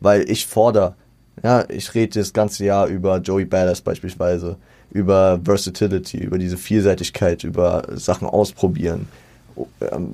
Weil 0.00 0.28
ich 0.30 0.46
fordere, 0.46 0.94
ja, 1.42 1.64
ich 1.68 1.94
rede 1.94 2.18
das 2.18 2.32
ganze 2.32 2.64
Jahr 2.64 2.86
über 2.86 3.18
Joey 3.18 3.44
Badass 3.44 3.80
beispielsweise, 3.80 4.56
über 4.90 5.38
Versatility, 5.44 6.18
über 6.18 6.38
diese 6.38 6.56
Vielseitigkeit, 6.56 7.44
über 7.44 7.84
Sachen 7.94 8.26
ausprobieren, 8.26 9.06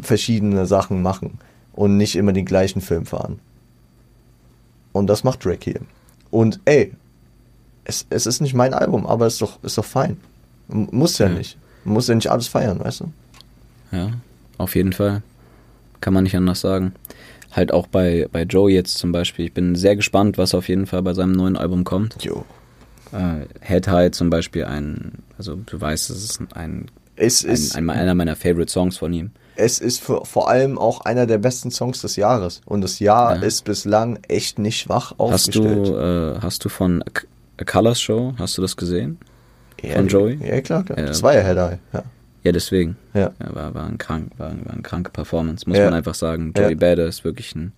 verschiedene 0.02 0.66
Sachen 0.66 1.02
machen 1.02 1.38
und 1.74 1.96
nicht 1.96 2.16
immer 2.16 2.32
den 2.32 2.44
gleichen 2.44 2.80
Film 2.80 3.06
fahren. 3.06 3.38
Und 4.92 5.06
das 5.06 5.24
macht 5.24 5.44
Drake 5.44 5.64
hier. 5.64 5.80
Und 6.30 6.60
ey, 6.64 6.92
es, 7.84 8.06
es 8.10 8.26
ist 8.26 8.40
nicht 8.40 8.54
mein 8.54 8.74
Album, 8.74 9.06
aber 9.06 9.26
es 9.26 9.34
ist 9.34 9.42
doch, 9.42 9.62
ist 9.62 9.78
doch 9.78 9.84
fein. 9.84 10.16
Muss 10.68 11.18
ja, 11.18 11.28
Ja. 11.28 11.34
nicht. 11.34 11.56
Muss 11.84 12.08
ja 12.08 12.14
nicht 12.14 12.30
alles 12.30 12.48
feiern, 12.48 12.80
weißt 12.80 13.00
du? 13.00 13.12
Ja, 13.92 14.10
auf 14.58 14.74
jeden 14.74 14.92
Fall. 14.92 15.22
Kann 16.00 16.12
man 16.12 16.24
nicht 16.24 16.36
anders 16.36 16.60
sagen. 16.60 16.92
Halt 17.52 17.72
auch 17.72 17.86
bei, 17.86 18.28
bei 18.30 18.42
Joe 18.42 18.70
jetzt 18.70 18.98
zum 18.98 19.10
Beispiel. 19.10 19.46
Ich 19.46 19.54
bin 19.54 19.74
sehr 19.74 19.96
gespannt, 19.96 20.36
was 20.36 20.54
auf 20.54 20.68
jeden 20.68 20.86
Fall 20.86 21.02
bei 21.02 21.14
seinem 21.14 21.32
neuen 21.32 21.56
Album 21.56 21.84
kommt. 21.84 22.22
Jo. 22.22 22.44
Äh, 23.12 23.46
Head 23.62 23.88
High 23.88 24.10
zum 24.12 24.28
Beispiel 24.28 24.64
ein, 24.66 25.12
also 25.38 25.54
du 25.56 25.80
weißt, 25.80 26.10
es 26.10 26.22
ist 26.24 26.40
ein, 26.54 26.90
Es 27.18 27.44
ein, 27.44 27.50
ist, 27.50 27.76
ein, 27.76 27.90
einer 27.90 28.14
meiner 28.14 28.36
Favorite 28.36 28.70
Songs 28.70 28.96
von 28.98 29.12
ihm. 29.12 29.30
es 29.56 29.78
ist 29.80 30.00
für, 30.00 30.24
vor 30.24 30.48
allem 30.48 30.78
auch 30.78 31.00
einer 31.02 31.26
der 31.26 31.38
besten 31.38 31.70
Songs 31.70 32.00
des 32.00 32.16
Jahres. 32.16 32.60
Und 32.64 32.80
das 32.80 32.98
Jahr 33.00 33.36
Ja. 33.36 33.42
ist 33.42 33.64
bislang 33.64 34.18
echt 34.28 34.58
nicht 34.58 34.80
schwach 34.80 35.14
Hast 35.18 35.54
du, 35.54 35.62
aufgestellt. 35.64 36.36
äh, 36.38 36.40
hast 36.40 36.64
du 36.64 36.68
von 36.68 37.02
A, 37.02 37.64
Colors 37.64 38.00
Show, 38.00 38.34
hast 38.38 38.56
du 38.56 38.62
das 38.62 38.76
gesehen? 38.76 39.18
ja, 39.82 39.94
von 39.96 40.06
Joey? 40.08 40.38
Ja, 40.44 40.60
klar. 40.60 40.84
klar. 40.84 40.98
Ja. 40.98 41.06
Das 41.06 41.22
war 41.22 41.34
ja 41.34 41.42
Head 41.42 41.56
Eye. 41.56 41.78
Ja. 41.92 42.02
Ja, 42.44 42.52
deswegen. 42.52 42.96
Ja. 43.14 43.32
Ja, 43.40 43.54
war, 43.54 43.74
war, 43.74 43.86
ein 43.86 43.98
krank, 43.98 44.30
war, 44.38 44.50
war 44.64 44.72
eine 44.72 44.82
kranke 44.82 45.10
Performance, 45.10 45.68
muss 45.68 45.76
man 45.78 45.92
einfach 45.94 46.14
sagen. 46.14 46.52
Joey. 46.56 46.76
Bada 46.76 47.04
ist 47.04 47.24
wirklich 47.24 47.54
ein 47.56 47.72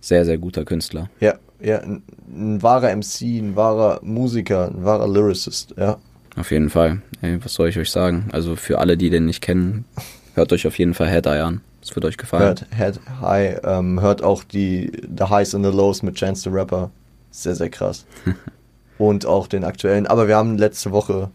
sehr, 0.00 0.24
sehr 0.24 0.38
guter 0.38 0.64
Künstler. 0.64 1.10
Ja, 1.18 1.34
ja 1.60 1.80
ein, 1.80 2.02
ein 2.28 2.62
wahrer 2.62 2.94
MC, 2.94 3.22
ein 3.40 3.56
wahrer 3.56 3.98
Musiker, 4.02 4.68
ein 4.68 4.84
wahrer 4.84 5.08
Lyricist. 5.08 5.74
Ja. 5.76 5.98
Auf 6.36 6.50
jeden 6.50 6.70
Fall. 6.70 7.00
Ey, 7.22 7.42
was 7.42 7.54
soll 7.54 7.68
ich 7.68 7.78
euch 7.78 7.90
sagen? 7.90 8.28
Also 8.32 8.56
für 8.56 8.78
alle, 8.78 8.96
die 8.96 9.10
den 9.10 9.24
nicht 9.24 9.40
kennen, 9.40 9.86
hört 10.34 10.52
euch 10.52 10.66
auf 10.66 10.78
jeden 10.78 10.94
Fall 10.94 11.08
Head 11.08 11.26
Eye 11.26 11.40
an. 11.40 11.60
Es 11.82 11.94
wird 11.94 12.04
euch 12.04 12.18
gefallen. 12.18 12.42
Hört 12.42 12.66
Head 12.76 13.00
High, 13.20 13.60
ähm, 13.64 14.00
hört 14.00 14.22
auch 14.22 14.44
die 14.44 14.92
The 15.16 15.24
Highs 15.24 15.54
and 15.54 15.64
the 15.64 15.70
Lows 15.70 16.02
mit 16.02 16.16
Chance 16.16 16.50
the 16.50 16.54
Rapper. 16.54 16.90
Sehr, 17.30 17.54
sehr 17.54 17.70
krass. 17.70 18.06
Und 18.98 19.24
auch 19.24 19.46
den 19.46 19.64
aktuellen. 19.64 20.06
Aber 20.06 20.28
wir 20.28 20.36
haben 20.36 20.58
letzte 20.58 20.90
Woche 20.90 21.30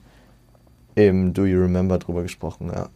im 0.96 1.34
Do 1.34 1.46
You 1.46 1.62
Remember 1.62 1.98
drüber 1.98 2.22
gesprochen, 2.24 2.72
ja. 2.74 2.90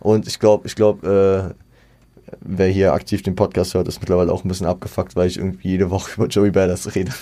Und 0.00 0.26
ich 0.26 0.38
glaube, 0.38 0.66
ich 0.66 0.74
glaube, 0.74 1.54
äh, 1.56 2.34
wer 2.40 2.68
hier 2.68 2.92
aktiv 2.92 3.22
den 3.22 3.36
Podcast 3.36 3.74
hört, 3.74 3.88
ist 3.88 4.00
mittlerweile 4.00 4.32
auch 4.32 4.44
ein 4.44 4.48
bisschen 4.48 4.66
abgefuckt, 4.66 5.16
weil 5.16 5.28
ich 5.28 5.38
irgendwie 5.38 5.68
jede 5.68 5.90
Woche 5.90 6.12
über 6.16 6.26
Joey 6.26 6.50
Badass 6.50 6.94
rede. 6.94 7.12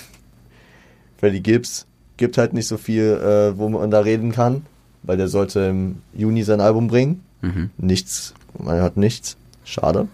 Freddie 1.18 1.42
Gibbs 1.42 1.86
gibt 2.22 2.38
halt 2.38 2.52
nicht 2.54 2.68
so 2.68 2.76
viel, 2.76 3.02
äh, 3.02 3.58
wo 3.58 3.68
man 3.68 3.90
da 3.90 3.98
reden 3.98 4.30
kann, 4.30 4.64
weil 5.02 5.16
der 5.16 5.26
sollte 5.26 5.58
im 5.58 5.96
Juni 6.14 6.44
sein 6.44 6.60
Album 6.60 6.86
bringen. 6.86 7.20
Mhm. 7.40 7.70
Nichts, 7.78 8.32
man 8.56 8.76
hört 8.76 8.96
nichts. 8.96 9.36
Schade. 9.64 10.06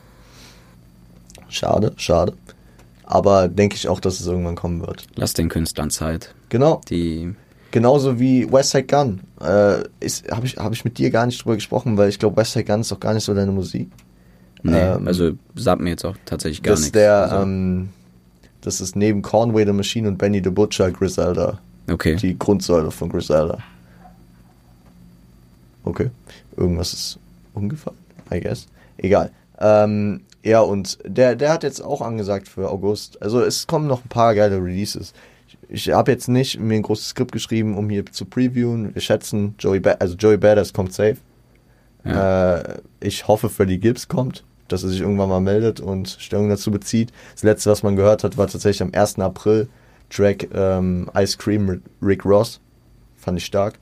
Schade, 1.51 1.92
schade. 1.99 2.33
Aber 3.05 3.49
denke 3.49 3.77
ich 3.77 3.88
auch, 3.88 4.01
dass 4.01 4.21
es 4.21 4.27
irgendwann 4.27 4.55
kommen 4.55 4.81
wird. 4.81 5.07
Lass 5.16 5.35
den 5.35 5.51
Künstlern 5.51 5.90
Zeit. 5.90 6.35
Genau. 6.49 6.81
Die, 6.88 7.35
Genauso 7.73 8.18
wie 8.18 8.51
Westside 8.51 8.85
Gun. 8.87 9.21
Äh, 9.40 9.44
Habe 10.31 10.47
ich, 10.47 10.57
hab 10.57 10.73
ich 10.73 10.85
mit 10.87 10.97
dir 10.97 11.11
gar 11.11 11.27
nicht 11.27 11.44
drüber 11.44 11.57
gesprochen, 11.57 11.99
weil 11.99 12.09
ich 12.09 12.18
glaube, 12.18 12.38
Westside 12.38 12.64
Gun 12.64 12.81
ist 12.81 12.90
doch 12.90 13.01
gar 13.01 13.12
nicht 13.12 13.25
so 13.25 13.35
deine 13.35 13.53
Musik. 13.53 13.90
nee, 14.62 14.73
Ähm, 14.79 15.07
also 15.07 15.33
sagt 15.57 15.83
mir 15.83 15.90
jetzt 15.90 16.07
auch 16.07 16.16
tatsächlich 16.25 16.62
gar 16.62 16.75
nichts. 16.75 16.92
der, 16.92 17.14
also, 17.31 17.42
ähm, 17.42 17.90
Das 18.62 18.81
ist 18.81 18.97
neben 18.97 19.21
Conway 19.21 19.66
the 19.66 19.73
Machine 19.75 20.09
und 20.09 20.16
Benny 20.16 20.40
the 20.42 20.49
Butcher 20.51 20.90
Griselda. 20.90 21.59
Okay. 21.90 22.16
Die 22.16 22.38
Grundsäule 22.38 22.90
von 22.90 23.09
Griselda. 23.09 23.59
Okay. 25.85 26.11
Irgendwas 26.57 26.92
ist 26.92 27.18
umgefallen, 27.55 27.98
I 28.33 28.40
guess. 28.40 28.66
Egal. 28.98 29.31
Ähm, 29.61 30.20
ja, 30.42 30.61
und 30.61 30.98
der, 31.05 31.35
der 31.35 31.51
hat 31.51 31.62
jetzt 31.62 31.81
auch 31.81 32.01
angesagt 32.01 32.48
für 32.48 32.70
August. 32.70 33.20
Also 33.22 33.42
es 33.42 33.66
kommen 33.66 33.87
noch 33.87 34.05
ein 34.05 34.09
paar 34.09 34.35
geile 34.35 34.57
Releases. 34.57 35.12
Ich, 35.46 35.59
ich 35.68 35.94
habe 35.94 36.12
jetzt 36.12 36.29
nicht 36.29 36.61
mir 36.61 36.77
ein 36.77 36.83
großes 36.83 37.11
Skript 37.11 37.33
geschrieben, 37.33 37.77
um 37.77 37.88
hier 37.90 38.07
zu 38.07 38.24
previewen. 38.24 38.94
Wir 38.94 39.03
schätzen, 39.03 39.55
Joey, 39.59 39.81
ba 39.81 39.92
also 39.92 40.14
Joey 40.14 40.37
Badass 40.37 40.72
kommt 40.72 40.92
safe. 40.92 41.16
Ja. 42.05 42.59
Äh, 42.59 42.81
ich 43.01 43.27
hoffe, 43.27 43.48
Freddie 43.48 43.79
Gibbs 43.79 44.09
kommt, 44.09 44.44
dass 44.68 44.83
er 44.83 44.90
sich 44.90 45.01
irgendwann 45.01 45.29
mal 45.29 45.40
meldet 45.40 45.81
und 45.81 46.09
Stellung 46.20 46.48
dazu 46.48 46.70
bezieht. 46.70 47.12
Das 47.35 47.42
letzte, 47.42 47.70
was 47.70 47.83
man 47.83 47.96
gehört 47.96 48.24
hat, 48.24 48.37
war 48.37 48.46
tatsächlich 48.46 48.83
am 48.83 48.92
1. 48.92 49.18
April 49.18 49.68
Track 50.11 50.49
ähm, 50.55 51.11
Ice 51.16 51.37
Cream 51.38 51.66
mit 51.66 51.83
Rick 52.03 52.25
Ross. 52.25 52.61
Fand 53.16 53.38
ich 53.38 53.44
stark. 53.47 53.79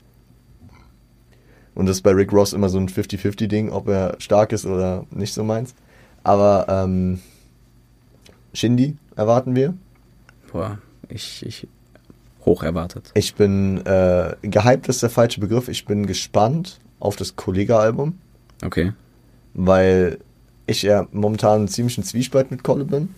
Und 1.75 1.85
das 1.85 1.97
ist 1.97 2.01
bei 2.01 2.11
Rick 2.11 2.33
Ross 2.33 2.53
immer 2.53 2.69
so 2.69 2.79
ein 2.79 2.89
50-50-Ding, 2.89 3.69
ob 3.71 3.87
er 3.87 4.15
stark 4.19 4.51
ist 4.51 4.65
oder 4.65 5.05
nicht 5.11 5.33
so 5.33 5.43
meins. 5.43 5.75
Aber 6.23 6.65
ähm, 6.69 7.19
Shindy 8.53 8.97
erwarten 9.15 9.55
wir. 9.55 9.73
Boah, 10.51 10.79
ich, 11.07 11.45
ich 11.45 11.67
hoch 12.45 12.63
erwartet. 12.63 13.11
Ich 13.13 13.35
bin 13.35 13.85
äh, 13.85 14.35
gehypt 14.41 14.87
ist 14.89 15.03
der 15.03 15.09
falsche 15.09 15.39
Begriff. 15.39 15.67
Ich 15.67 15.85
bin 15.85 16.07
gespannt 16.07 16.79
auf 16.99 17.15
das 17.15 17.35
Kollega-Album, 17.35 18.17
Okay. 18.65 18.93
weil 19.53 20.17
ich 20.65 20.81
ja 20.81 21.07
momentan 21.11 21.59
einen 21.59 21.67
ziemlichen 21.67 22.03
Zwiespalt 22.03 22.49
mit 22.49 22.63
Kolle 22.63 22.85
bin. 22.85 23.13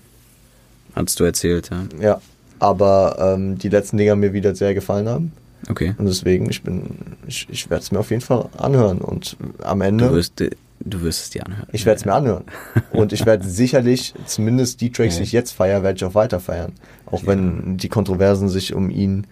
Hattest 0.95 1.19
du 1.19 1.23
erzählt, 1.23 1.69
ja. 1.71 1.85
Ja. 2.01 2.21
Aber 2.59 3.17
ähm, 3.19 3.57
die 3.57 3.69
letzten 3.69 3.97
Dinger 3.97 4.15
mir 4.15 4.33
wieder 4.33 4.53
sehr 4.55 4.73
gefallen 4.73 5.07
haben. 5.07 5.31
Okay. 5.69 5.93
Und 5.97 6.05
deswegen, 6.05 6.49
ich 6.49 6.63
bin, 6.63 6.83
ich, 7.27 7.47
ich 7.49 7.69
werde 7.69 7.81
es 7.83 7.91
mir 7.91 7.99
auf 7.99 8.09
jeden 8.09 8.21
Fall 8.21 8.47
anhören. 8.57 8.99
Und 8.99 9.37
am 9.63 9.81
Ende. 9.81 10.07
Du 10.07 10.15
wirst, 10.15 10.39
du 10.39 11.01
wirst 11.01 11.23
es 11.23 11.29
dir 11.29 11.45
anhören. 11.45 11.67
Ich 11.71 11.85
werde 11.85 11.99
es 11.99 12.05
mir 12.05 12.13
anhören. 12.13 12.43
Und 12.91 13.13
ich 13.13 13.25
werde 13.25 13.47
sicherlich, 13.47 14.13
zumindest 14.25 14.81
die 14.81 14.91
Tracks, 14.91 15.15
die 15.15 15.21
Ja. 15.21 15.25
ich 15.25 15.31
jetzt 15.31 15.51
feiere, 15.51 15.83
werde 15.83 15.97
ich 15.97 16.03
auch 16.05 16.15
weiter 16.15 16.39
feiern. 16.39 16.73
Auch 17.05 17.25
wenn 17.25 17.77
die 17.77 17.89
Kontroversen 17.89 18.49
sich 18.49 18.73
um 18.73 18.89
ihn. 18.89 19.27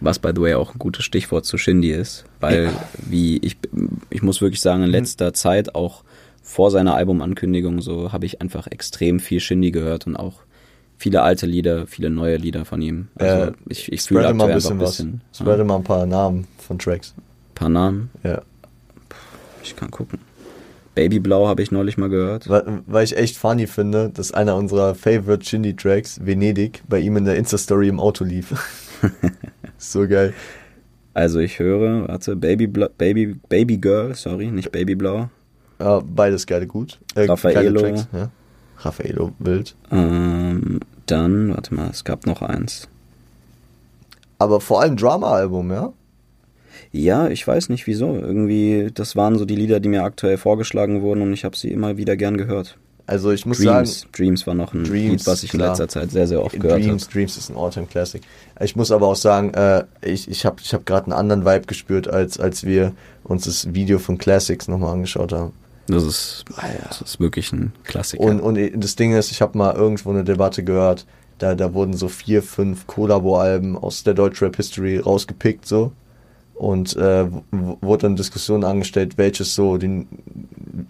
Was, 0.00 0.18
by 0.18 0.30
the 0.34 0.40
way, 0.42 0.54
auch 0.54 0.74
ein 0.74 0.78
gutes 0.78 1.04
Stichwort 1.04 1.46
zu 1.46 1.56
Shindy 1.56 1.90
ist, 1.90 2.24
weil, 2.38 2.70
wie 3.00 3.38
ich, 3.38 3.56
ich 4.10 4.22
muss 4.22 4.42
wirklich 4.42 4.60
sagen, 4.60 4.82
in 4.82 4.90
letzter 4.90 5.32
Zeit, 5.32 5.74
auch 5.74 6.04
vor 6.42 6.70
seiner 6.70 6.94
Albumankündigung, 6.94 7.80
so 7.80 8.12
habe 8.12 8.26
ich 8.26 8.42
einfach 8.42 8.66
extrem 8.66 9.20
viel 9.20 9.40
Shindy 9.40 9.70
gehört 9.70 10.06
und 10.06 10.14
auch 10.16 10.42
viele 10.98 11.22
alte 11.22 11.46
Lieder, 11.46 11.86
viele 11.86 12.10
neue 12.10 12.36
Lieder 12.36 12.64
von 12.64 12.80
ihm. 12.82 13.08
Also 13.16 13.46
Äh, 13.46 13.52
ich, 13.68 13.92
ich 13.92 14.02
fühle 14.02 14.32
mal 14.34 14.48
ein 14.48 14.54
bisschen 14.54 14.76
ein 14.78 14.80
was. 14.80 14.90
bisschen. 14.90 15.20
Spreade 15.34 15.58
ja, 15.58 15.64
mal 15.64 15.76
ein 15.76 15.84
paar 15.84 16.06
Namen 16.06 16.46
von 16.58 16.78
Tracks. 16.78 17.14
paar 17.54 17.68
Namen, 17.68 18.10
Ja. 18.22 18.42
ich 19.62 19.74
kann 19.76 19.90
gucken. 19.90 20.18
Babyblau 20.94 21.46
habe 21.46 21.62
ich 21.62 21.70
neulich 21.70 21.98
mal 21.98 22.08
gehört. 22.08 22.48
Weil, 22.48 22.80
weil 22.86 23.04
ich 23.04 23.16
echt 23.18 23.36
funny 23.36 23.66
finde, 23.66 24.08
dass 24.08 24.32
einer 24.32 24.56
unserer 24.56 24.94
Favorite 24.94 25.44
Shindy-Tracks, 25.44 26.24
Venedig, 26.24 26.82
bei 26.88 26.98
ihm 27.00 27.18
in 27.18 27.26
der 27.26 27.36
Insta-Story 27.36 27.88
im 27.88 28.00
Auto 28.00 28.24
lief. 28.24 28.54
so 29.78 30.08
geil. 30.08 30.32
Also 31.12 31.38
ich 31.38 31.58
höre, 31.58 32.08
warte, 32.08 32.34
Baby, 32.36 32.66
Baby, 32.66 33.36
Baby 33.48 33.76
Girl, 33.78 34.14
sorry, 34.14 34.46
nicht 34.50 34.72
Babyblau. 34.72 35.28
Ja, 35.78 36.00
beides 36.00 36.46
geile 36.46 36.66
gut. 36.66 36.98
Äh, 37.14 37.26
Raffaello. 37.26 37.80
geile 37.80 37.94
Tracks, 37.96 38.08
ja. 38.14 38.30
Raffaello, 38.78 39.32
wild. 39.38 39.74
Ähm, 39.90 40.80
dann, 41.06 41.54
warte 41.54 41.74
mal, 41.74 41.90
es 41.90 42.04
gab 42.04 42.26
noch 42.26 42.42
eins. 42.42 42.88
Aber 44.38 44.60
vor 44.60 44.82
allem 44.82 44.96
Drama-Album, 44.96 45.70
ja? 45.70 45.92
Ja, 46.92 47.28
ich 47.28 47.46
weiß 47.46 47.68
nicht 47.68 47.86
wieso. 47.86 48.14
Irgendwie, 48.16 48.90
das 48.92 49.16
waren 49.16 49.38
so 49.38 49.44
die 49.44 49.56
Lieder, 49.56 49.80
die 49.80 49.88
mir 49.88 50.02
aktuell 50.02 50.36
vorgeschlagen 50.36 51.02
wurden 51.02 51.22
und 51.22 51.32
ich 51.32 51.44
habe 51.44 51.56
sie 51.56 51.70
immer 51.70 51.96
wieder 51.96 52.16
gern 52.16 52.36
gehört. 52.36 52.76
Also 53.06 53.30
ich 53.30 53.46
muss 53.46 53.58
Dreams. 53.58 54.00
sagen, 54.00 54.12
Dreams 54.12 54.46
war 54.48 54.54
noch 54.54 54.74
ein 54.74 54.82
Dreams, 54.82 55.10
Lied, 55.10 55.26
was 55.26 55.44
ich 55.44 55.50
klar. 55.50 55.68
in 55.68 55.70
letzter 55.70 55.88
Zeit 55.88 56.10
sehr, 56.10 56.26
sehr 56.26 56.42
oft 56.42 56.58
gehört 56.58 56.82
Dreams, 56.82 57.04
habe. 57.04 57.12
Dreams 57.12 57.36
ist 57.36 57.50
ein 57.50 57.56
All-Time 57.56 57.86
Classic. 57.86 58.20
Ich 58.60 58.74
muss 58.74 58.90
aber 58.90 59.06
auch 59.06 59.16
sagen, 59.16 59.54
äh, 59.54 59.84
ich, 60.02 60.28
ich 60.28 60.44
habe 60.44 60.56
ich 60.60 60.74
hab 60.74 60.84
gerade 60.86 61.06
einen 61.06 61.12
anderen 61.12 61.44
Vibe 61.44 61.66
gespürt, 61.66 62.08
als, 62.08 62.40
als 62.40 62.64
wir 62.64 62.92
uns 63.22 63.44
das 63.44 63.72
Video 63.74 64.00
von 64.00 64.18
Classics 64.18 64.66
nochmal 64.66 64.92
angeschaut 64.92 65.32
haben. 65.32 65.52
Das 65.88 66.02
ist, 66.02 66.44
Ah, 66.56 66.66
ja. 66.68 66.88
das 66.88 67.00
ist 67.00 67.20
wirklich 67.20 67.52
ein 67.52 67.72
Klassiker. 67.84 68.22
Und, 68.22 68.40
und 68.40 68.58
das 68.82 68.96
Ding 68.96 69.12
ist, 69.14 69.30
ich 69.30 69.40
habe 69.40 69.56
mal 69.56 69.74
irgendwo 69.74 70.10
eine 70.10 70.24
Debatte 70.24 70.64
gehört, 70.64 71.06
da, 71.38 71.54
da 71.54 71.74
wurden 71.74 71.92
so 71.94 72.08
vier, 72.08 72.42
fünf 72.42 72.86
Collabo-Alben 72.86 73.76
aus 73.76 74.02
der 74.02 74.14
Deutschrap-History 74.14 74.98
rausgepickt, 74.98 75.66
so. 75.66 75.92
Und 76.54 76.96
äh, 76.96 77.26
wurde 77.50 78.02
dann 78.02 78.16
Diskussion 78.16 78.64
angestellt, 78.64 79.18
welches 79.18 79.54
so 79.54 79.76
den, 79.76 80.08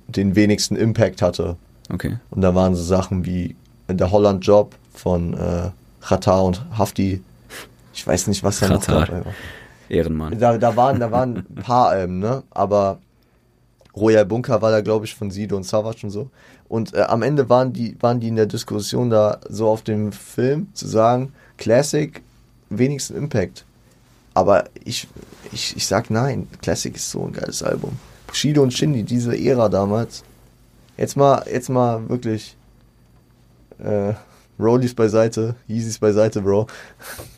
den 0.06 0.36
wenigsten 0.36 0.76
Impact 0.76 1.20
hatte. 1.22 1.56
okay. 1.92 2.18
Und 2.30 2.42
da 2.42 2.54
waren 2.54 2.74
so 2.76 2.82
Sachen 2.84 3.24
wie 3.26 3.56
der 3.88 4.12
Holland 4.12 4.46
Job 4.46 4.76
von 4.94 5.34
äh, 5.34 5.70
Qatar 6.00 6.44
und 6.44 6.64
Hafti. 6.78 7.20
Ich 7.92 8.06
weiß 8.06 8.28
nicht, 8.28 8.44
was 8.44 8.60
da 8.60 8.68
noch 8.68 8.86
war. 8.88 9.08
Ehrenmann. 9.88 10.38
Da, 10.38 10.56
da, 10.58 10.76
waren, 10.76 11.00
da 11.00 11.10
waren 11.10 11.38
ein 11.38 11.62
paar 11.62 11.88
Alben, 11.88 12.18
ne? 12.20 12.44
Aber 12.50 12.98
Royal 13.96 14.26
Bunker 14.26 14.60
war 14.60 14.70
da, 14.70 14.80
glaube 14.80 15.06
ich, 15.06 15.14
von 15.14 15.30
Sido 15.30 15.56
und 15.56 15.64
Savage 15.64 16.00
und 16.04 16.10
so. 16.10 16.28
Und 16.68 16.94
äh, 16.94 17.02
am 17.02 17.22
Ende 17.22 17.48
waren 17.48 17.72
die, 17.72 17.96
waren 18.00 18.20
die 18.20 18.28
in 18.28 18.36
der 18.36 18.46
Diskussion 18.46 19.10
da 19.10 19.40
so 19.48 19.68
auf 19.68 19.82
dem 19.82 20.12
Film 20.12 20.68
zu 20.74 20.86
sagen, 20.86 21.32
Classic, 21.56 22.22
wenigsten 22.68 23.16
Impact. 23.16 23.64
Aber 24.34 24.64
ich, 24.84 25.08
ich, 25.52 25.76
ich 25.76 25.86
sag 25.86 26.10
nein, 26.10 26.46
Classic 26.60 26.94
ist 26.94 27.10
so 27.10 27.24
ein 27.24 27.32
geiles 27.32 27.62
Album. 27.62 27.92
Bushido 28.26 28.62
und 28.62 28.72
Shindy, 28.72 29.02
diese 29.02 29.36
Ära 29.38 29.68
damals. 29.68 30.24
Jetzt 30.98 31.16
mal, 31.16 31.44
jetzt 31.50 31.70
mal 31.70 32.06
wirklich 32.08 32.56
äh, 33.78 34.12
Rollies 34.58 34.94
beiseite, 34.94 35.54
Yeezys 35.68 35.98
beiseite, 35.98 36.42
Bro. 36.42 36.66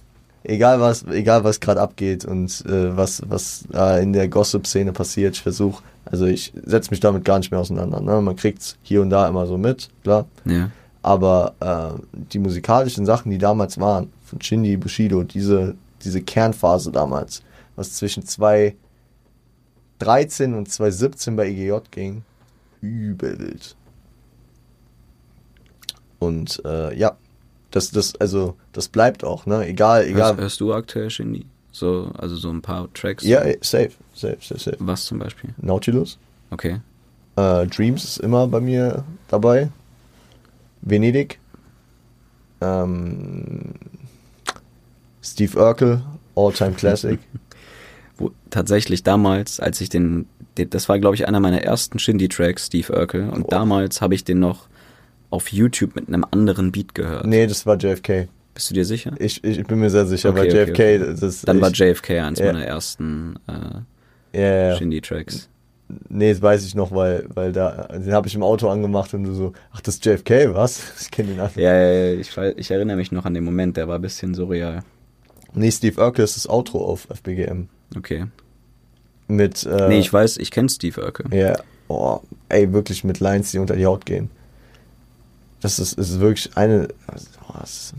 egal 0.49 0.81
was, 0.81 1.05
egal 1.07 1.45
was 1.45 1.61
gerade 1.61 1.81
abgeht 1.81 2.25
und 2.25 2.65
äh, 2.67 2.97
was, 2.97 3.23
was 3.29 3.65
da 3.71 3.99
in 3.99 4.13
der 4.13 4.29
Gossip-Szene 4.29 4.93
passiert, 4.93 5.37
ich 5.37 5.43
versuche, 5.43 5.83
also 6.05 6.27
ich 6.27 6.53
setze 6.65 6.91
mich 6.91 7.01
damit 7.01 7.25
gar 7.25 7.39
nicht 7.39 7.51
mehr 7.51 7.61
auseinander. 7.61 8.01
Ne? 8.01 8.21
Man 8.21 8.37
kriegt's 8.37 8.77
hier 8.83 9.03
und 9.03 9.11
da 9.11 9.29
immer 9.29 9.47
so 9.47 9.59
mit, 9.59 9.91
klar. 10.03 10.27
Ja. 10.45 10.71
Aber 11.03 11.55
äh, 11.61 11.91
die 12.13 12.39
musikalischen 12.39 13.07
Sachen, 13.07 13.31
die 13.31 13.39
damals 13.39 13.79
waren, 13.79 14.11
von 14.25 14.41
Shindy, 14.41 14.77
Bushido, 14.77 15.23
diese, 15.23 15.77
diese 16.03 16.23
Kernphase 16.23 16.91
damals, 16.91 17.43
was 17.77 17.95
zwischen 17.95 18.25
2013 18.25 18.75
und 20.55 20.69
2017 20.71 21.37
bei 21.37 21.49
EGJ 21.49 21.77
ging, 21.91 22.23
übel 22.81 23.39
wild. 23.39 23.77
Und 26.19 26.61
äh, 26.65 26.97
ja, 26.99 27.17
das, 27.71 27.91
das, 27.91 28.15
also, 28.17 28.57
das 28.73 28.89
bleibt 28.89 29.25
auch, 29.25 29.47
ne? 29.47 29.67
Egal, 29.67 30.07
egal. 30.07 30.31
Hörst, 30.31 30.41
hörst 30.41 30.61
du 30.61 30.75
aktuell 30.75 31.11
Shindy? 31.11 31.47
So, 31.71 32.11
also 32.17 32.37
so 32.37 32.51
ein 32.51 32.63
paar 32.63 32.93
Tracks? 32.95 33.25
Ja, 33.25 33.43
eh, 33.45 33.59
safe, 33.61 33.93
safe, 34.15 34.39
safe, 34.41 34.59
safe. 34.59 34.77
Was 34.81 35.05
zum 35.05 35.19
Beispiel? 35.19 35.55
Nautilus. 35.59 36.19
Okay. 36.51 36.81
Äh, 37.37 37.67
Dreams 37.67 38.05
ist 38.05 38.19
immer 38.19 38.49
bei 38.49 38.61
mir 38.61 39.05
dabei. 39.29 39.71
Venedig. 40.81 41.39
Ähm, 42.61 43.75
Steve 45.23 45.59
Urkel, 45.59 46.03
All-Time 46.35 46.73
Classic. 46.73 47.21
Wo, 48.17 48.33
tatsächlich 48.51 49.05
damals, 49.05 49.61
als 49.61 49.81
ich 49.81 49.89
den, 49.89 50.27
den 50.57 50.71
das 50.71 50.89
war 50.89 50.99
glaube 50.99 51.15
ich 51.15 51.29
einer 51.29 51.39
meiner 51.39 51.63
ersten 51.63 52.01
Shindy-Tracks, 52.01 52.67
Steve 52.67 52.93
Urkel, 52.93 53.29
und 53.29 53.43
Boah. 53.45 53.51
damals 53.51 54.01
habe 54.01 54.17
ich 54.17 54.25
den 54.25 54.41
noch 54.41 54.69
auf 55.31 55.53
YouTube 55.53 55.95
mit 55.97 56.09
einem 56.09 56.25
anderen 56.31 56.73
Beat 56.73 56.95
gehört. 56.95 57.27
nee, 57.27 57.47
das 57.47 57.67
war 57.67 57.77
JFK. 57.77 58.29
Bist 58.55 58.71
du 58.71 58.75
dir 58.75 58.85
sicher? 58.85 59.13
Ich, 59.19 59.45
ich, 59.45 59.65
bin 59.67 59.79
mir 59.79 59.91
sehr 59.91 60.07
sicher, 60.07 60.31
Okay, 60.31 60.39
weil 60.39 60.49
okay, 60.49 60.59
JFK, 60.63 60.73
okay. 60.73 60.99
das 60.99 61.23
ist. 61.23 61.47
Dann 61.47 61.59
ich, 61.59 61.63
war 61.63 61.71
JFK 61.71 62.11
eins 62.23 62.39
Ja. 62.41 62.47
meiner 62.47 62.65
ersten 62.65 63.37
äh, 63.47 64.41
ja, 64.41 64.69
ja. 64.71 64.77
Shindy-Tracks. 64.77 65.49
Nee, 66.09 66.33
das 66.33 66.43
weiß 66.43 66.67
ich 66.67 66.75
noch, 66.75 66.91
weil, 66.93 67.27
weil 67.33 67.53
da, 67.53 67.89
den 67.93 68.13
habe 68.13 68.29
ich 68.29 68.35
im 68.35 68.43
Auto 68.43 68.69
angemacht 68.69 69.15
und 69.15 69.25
du 69.25 69.33
so, 69.33 69.53
ach, 69.73 69.81
das 69.81 69.95
ist 69.95 70.05
JFK, 70.05 70.55
was? 70.55 70.83
Ich 71.01 71.11
kenne 71.11 71.29
den 71.31 71.41
anderen. 71.41 71.63
Ja, 71.63 71.75
ja, 71.75 72.11
ja, 72.11 72.21
ich, 72.21 72.37
ich 72.57 72.71
erinnere 72.71 72.97
mich 72.97 73.13
noch 73.13 73.25
an 73.25 73.35
den 73.35 73.45
Moment, 73.45 73.77
der 73.77 73.89
war 73.89 73.95
ein 73.95 74.03
bisschen 74.03 74.35
surreal. 74.35 74.83
Nee, 75.55 75.71
Steve 75.71 76.01
Urkel 76.01 76.25
ist 76.25 76.37
das 76.37 76.49
Outro 76.49 76.85
auf 76.85 77.07
FBGM. 77.11 77.69
Okay. 77.97 78.27
Mit, 79.29 79.65
äh, 79.65 79.89
nee, 79.89 79.99
ich 80.01 80.13
weiß, 80.13 80.37
ich 80.39 80.51
kenne 80.51 80.69
Steve 80.69 81.01
Urkel. 81.01 81.33
Ja, 81.35 81.59
oh, 81.89 82.21
ey, 82.49 82.73
wirklich 82.73 83.05
mit 83.05 83.21
Lines, 83.21 83.53
die 83.53 83.59
unter 83.59 83.77
die 83.77 83.87
Haut 83.87 84.05
gehen. 84.05 84.31
Das 85.61 85.79
ist, 85.79 85.95
ist 85.95 86.21
wirklich 86.21 86.57
eine. 86.57 86.89
Oh, 87.49 87.55
das 87.61 87.95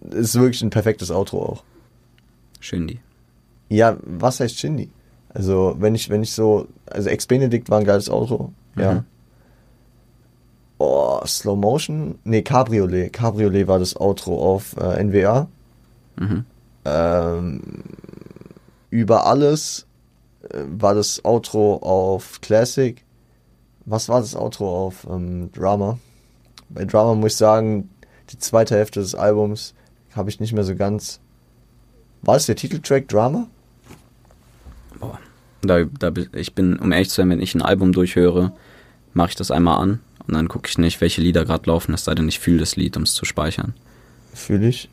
ist, 0.00 0.14
ist 0.14 0.34
wirklich 0.34 0.62
ein 0.62 0.70
perfektes 0.70 1.10
Outro 1.10 1.42
auch. 1.42 1.64
Shindy. 2.60 3.00
Ja, 3.68 3.96
was 4.02 4.40
heißt 4.40 4.58
Shindy? 4.58 4.90
Also, 5.28 5.76
wenn 5.78 5.94
ich, 5.94 6.08
wenn 6.08 6.22
ich 6.22 6.32
so. 6.32 6.68
Also, 6.86 7.08
Ex-Benedict 7.08 7.70
war 7.70 7.78
ein 7.78 7.84
geiles 7.84 8.08
Outro. 8.10 8.52
Ja. 8.76 8.94
Mhm. 8.94 9.04
Oh, 10.78 11.20
Slow 11.24 11.56
Motion? 11.56 12.18
Nee, 12.24 12.42
Cabriolet. 12.42 13.12
Cabriolet 13.12 13.66
war 13.66 13.78
das 13.78 13.98
Outro 13.98 14.54
auf 14.54 14.76
äh, 14.76 15.02
NWA. 15.02 15.48
Mhm. 16.16 16.44
Ähm, 16.84 17.62
über 18.90 19.26
alles 19.26 19.86
äh, 20.50 20.60
war 20.66 20.94
das 20.94 21.24
Outro 21.24 21.76
auf 21.76 22.40
Classic. 22.40 23.02
Was 23.86 24.08
war 24.08 24.20
das 24.20 24.34
Outro 24.34 24.86
auf 24.86 25.06
ähm, 25.08 25.50
Drama? 25.52 25.98
Bei 26.68 26.84
Drama 26.84 27.14
muss 27.14 27.32
ich 27.32 27.38
sagen, 27.38 27.90
die 28.30 28.38
zweite 28.38 28.76
Hälfte 28.76 29.00
des 29.00 29.14
Albums 29.14 29.74
habe 30.14 30.30
ich 30.30 30.40
nicht 30.40 30.52
mehr 30.52 30.64
so 30.64 30.74
ganz. 30.74 31.20
War 32.22 32.36
es 32.36 32.46
der 32.46 32.56
Titeltrack 32.56 33.08
Drama? 33.08 33.46
Boah. 34.98 35.18
Da, 35.62 35.84
da, 35.84 36.12
ich 36.32 36.54
bin, 36.54 36.78
um 36.78 36.92
ehrlich 36.92 37.08
zu 37.08 37.16
sein, 37.16 37.30
wenn 37.30 37.40
ich 37.40 37.54
ein 37.54 37.62
Album 37.62 37.92
durchhöre, 37.92 38.52
mache 39.14 39.30
ich 39.30 39.36
das 39.36 39.50
einmal 39.50 39.78
an 39.80 40.00
und 40.26 40.34
dann 40.34 40.48
gucke 40.48 40.68
ich 40.68 40.78
nicht, 40.78 41.00
welche 41.00 41.20
Lieder 41.20 41.44
gerade 41.44 41.68
laufen, 41.68 41.94
es 41.94 42.04
sei 42.04 42.14
denn, 42.14 42.28
ich 42.28 42.40
fühle 42.40 42.58
das 42.58 42.76
Lied, 42.76 42.96
um 42.96 43.04
es 43.04 43.14
zu 43.14 43.24
speichern. 43.24 43.74
Fühle 44.34 44.68
ich. 44.68 44.88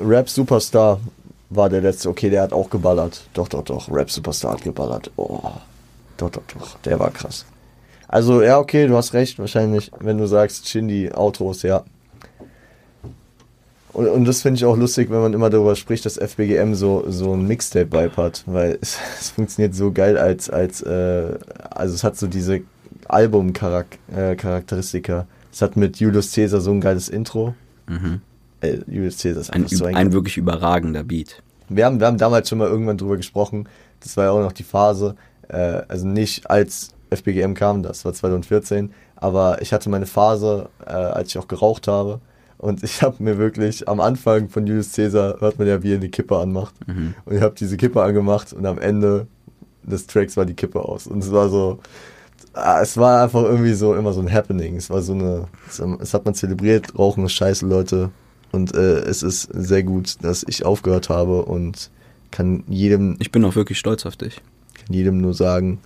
Rap 0.00 0.28
Superstar 0.28 1.00
war 1.50 1.68
der 1.68 1.80
letzte. 1.80 2.08
Okay, 2.08 2.30
der 2.30 2.42
hat 2.42 2.52
auch 2.52 2.70
geballert. 2.70 3.22
Doch, 3.34 3.48
doch, 3.48 3.62
doch. 3.64 3.90
Rap 3.90 4.10
Superstar 4.10 4.52
hat 4.52 4.62
geballert. 4.62 5.10
Oh. 5.16 5.52
Doch, 6.16 6.30
doch, 6.30 6.42
doch. 6.54 6.78
Der 6.80 6.98
war 6.98 7.10
krass. 7.10 7.44
Also, 8.08 8.42
ja, 8.42 8.58
okay, 8.58 8.86
du 8.86 8.96
hast 8.96 9.14
recht. 9.14 9.38
Wahrscheinlich, 9.38 9.90
wenn 10.00 10.18
du 10.18 10.26
sagst, 10.26 10.68
Shindy, 10.68 11.12
Autos, 11.12 11.62
ja. 11.62 11.84
Und, 13.92 14.08
und 14.08 14.24
das 14.26 14.42
finde 14.42 14.58
ich 14.58 14.64
auch 14.66 14.76
lustig, 14.76 15.08
wenn 15.10 15.20
man 15.20 15.32
immer 15.32 15.48
darüber 15.48 15.74
spricht, 15.74 16.04
dass 16.04 16.18
FBGM 16.18 16.74
so, 16.74 17.04
so 17.08 17.32
ein 17.32 17.46
Mixtape-Vibe 17.46 18.16
hat. 18.18 18.44
Weil 18.46 18.76
es, 18.82 18.98
es, 19.18 19.30
funktioniert 19.30 19.74
so 19.74 19.90
geil 19.90 20.18
als, 20.18 20.50
als 20.50 20.82
äh, 20.82 21.38
also 21.70 21.94
es 21.94 22.04
hat 22.04 22.18
so 22.18 22.26
diese 22.26 22.60
Album-Charakteristika. 23.08 25.20
Äh, 25.20 25.24
es 25.50 25.62
hat 25.62 25.76
mit 25.76 25.98
Julius 25.98 26.32
Caesar 26.32 26.60
so 26.60 26.72
ein 26.72 26.82
geiles 26.82 27.08
Intro. 27.08 27.54
Mhm. 27.88 28.20
Äh, 28.60 28.80
Julius 28.86 29.16
Caesar 29.18 29.40
ist 29.40 29.50
Ein, 29.50 29.66
so 29.66 29.86
ein, 29.86 29.96
ein 29.96 30.12
wirklich 30.12 30.36
überragender 30.36 31.02
Beat. 31.02 31.42
wir 31.70 31.86
haben, 31.86 31.98
wir 31.98 32.06
haben 32.06 32.18
damals 32.18 32.50
schon 32.50 32.58
mal 32.58 32.68
irgendwann 32.68 32.98
drüber 32.98 33.16
gesprochen. 33.16 33.66
Das 34.00 34.14
war 34.18 34.24
ja 34.24 34.30
auch 34.30 34.42
noch 34.42 34.52
die 34.52 34.64
Phase. 34.64 35.16
Äh, 35.48 35.80
also 35.88 36.06
nicht 36.06 36.50
als 36.50 36.90
FBGM 37.16 37.54
kam, 37.54 37.82
das 37.82 38.04
war 38.04 38.12
2014. 38.12 38.92
Aber 39.16 39.62
ich 39.62 39.72
hatte 39.72 39.88
meine 39.90 40.06
Phase, 40.06 40.68
äh, 40.86 40.90
als 40.92 41.30
ich 41.30 41.38
auch 41.38 41.48
geraucht 41.48 41.88
habe. 41.88 42.20
Und 42.58 42.82
ich 42.82 43.02
habe 43.02 43.22
mir 43.22 43.38
wirklich 43.38 43.88
am 43.88 44.00
Anfang 44.00 44.48
von 44.48 44.66
Julius 44.66 44.92
Caesar 44.92 45.40
hört 45.40 45.58
man 45.58 45.68
ja, 45.68 45.82
wie 45.82 45.92
er 45.92 45.96
eine 45.96 46.08
Kippe 46.08 46.36
anmacht. 46.36 46.74
Mhm. 46.86 47.14
Und 47.24 47.36
ich 47.36 47.42
habe 47.42 47.54
diese 47.54 47.76
Kippe 47.76 48.02
angemacht 48.02 48.52
und 48.52 48.64
am 48.66 48.78
Ende 48.78 49.26
des 49.82 50.06
Tracks 50.06 50.36
war 50.36 50.44
die 50.46 50.54
Kippe 50.54 50.80
aus. 50.80 51.06
Und 51.06 51.22
es 51.22 51.30
war 51.32 51.48
so, 51.48 51.78
ah, 52.54 52.80
es 52.80 52.96
war 52.96 53.22
einfach 53.22 53.42
irgendwie 53.42 53.74
so 53.74 53.94
immer 53.94 54.12
so 54.12 54.20
ein 54.20 54.32
Happening. 54.32 54.76
Es 54.76 54.90
war 54.90 55.02
so 55.02 55.12
eine, 55.12 55.46
es, 55.68 55.78
es 55.78 56.14
hat 56.14 56.24
man 56.24 56.34
zelebriert, 56.34 56.98
Rauchen 56.98 57.24
ist 57.26 57.32
scheiße, 57.32 57.66
Leute. 57.66 58.10
Und 58.52 58.74
äh, 58.74 59.00
es 59.00 59.22
ist 59.22 59.48
sehr 59.52 59.82
gut, 59.82 60.16
dass 60.22 60.44
ich 60.48 60.64
aufgehört 60.64 61.08
habe 61.08 61.44
und 61.44 61.90
kann 62.30 62.64
jedem, 62.68 63.16
Ich 63.18 63.30
bin 63.32 63.44
auch 63.44 63.54
wirklich 63.54 63.78
stolz 63.78 64.06
auf 64.06 64.16
dich. 64.16 64.40
kann 64.74 64.94
jedem 64.94 65.18
nur 65.18 65.34
sagen, 65.34 65.78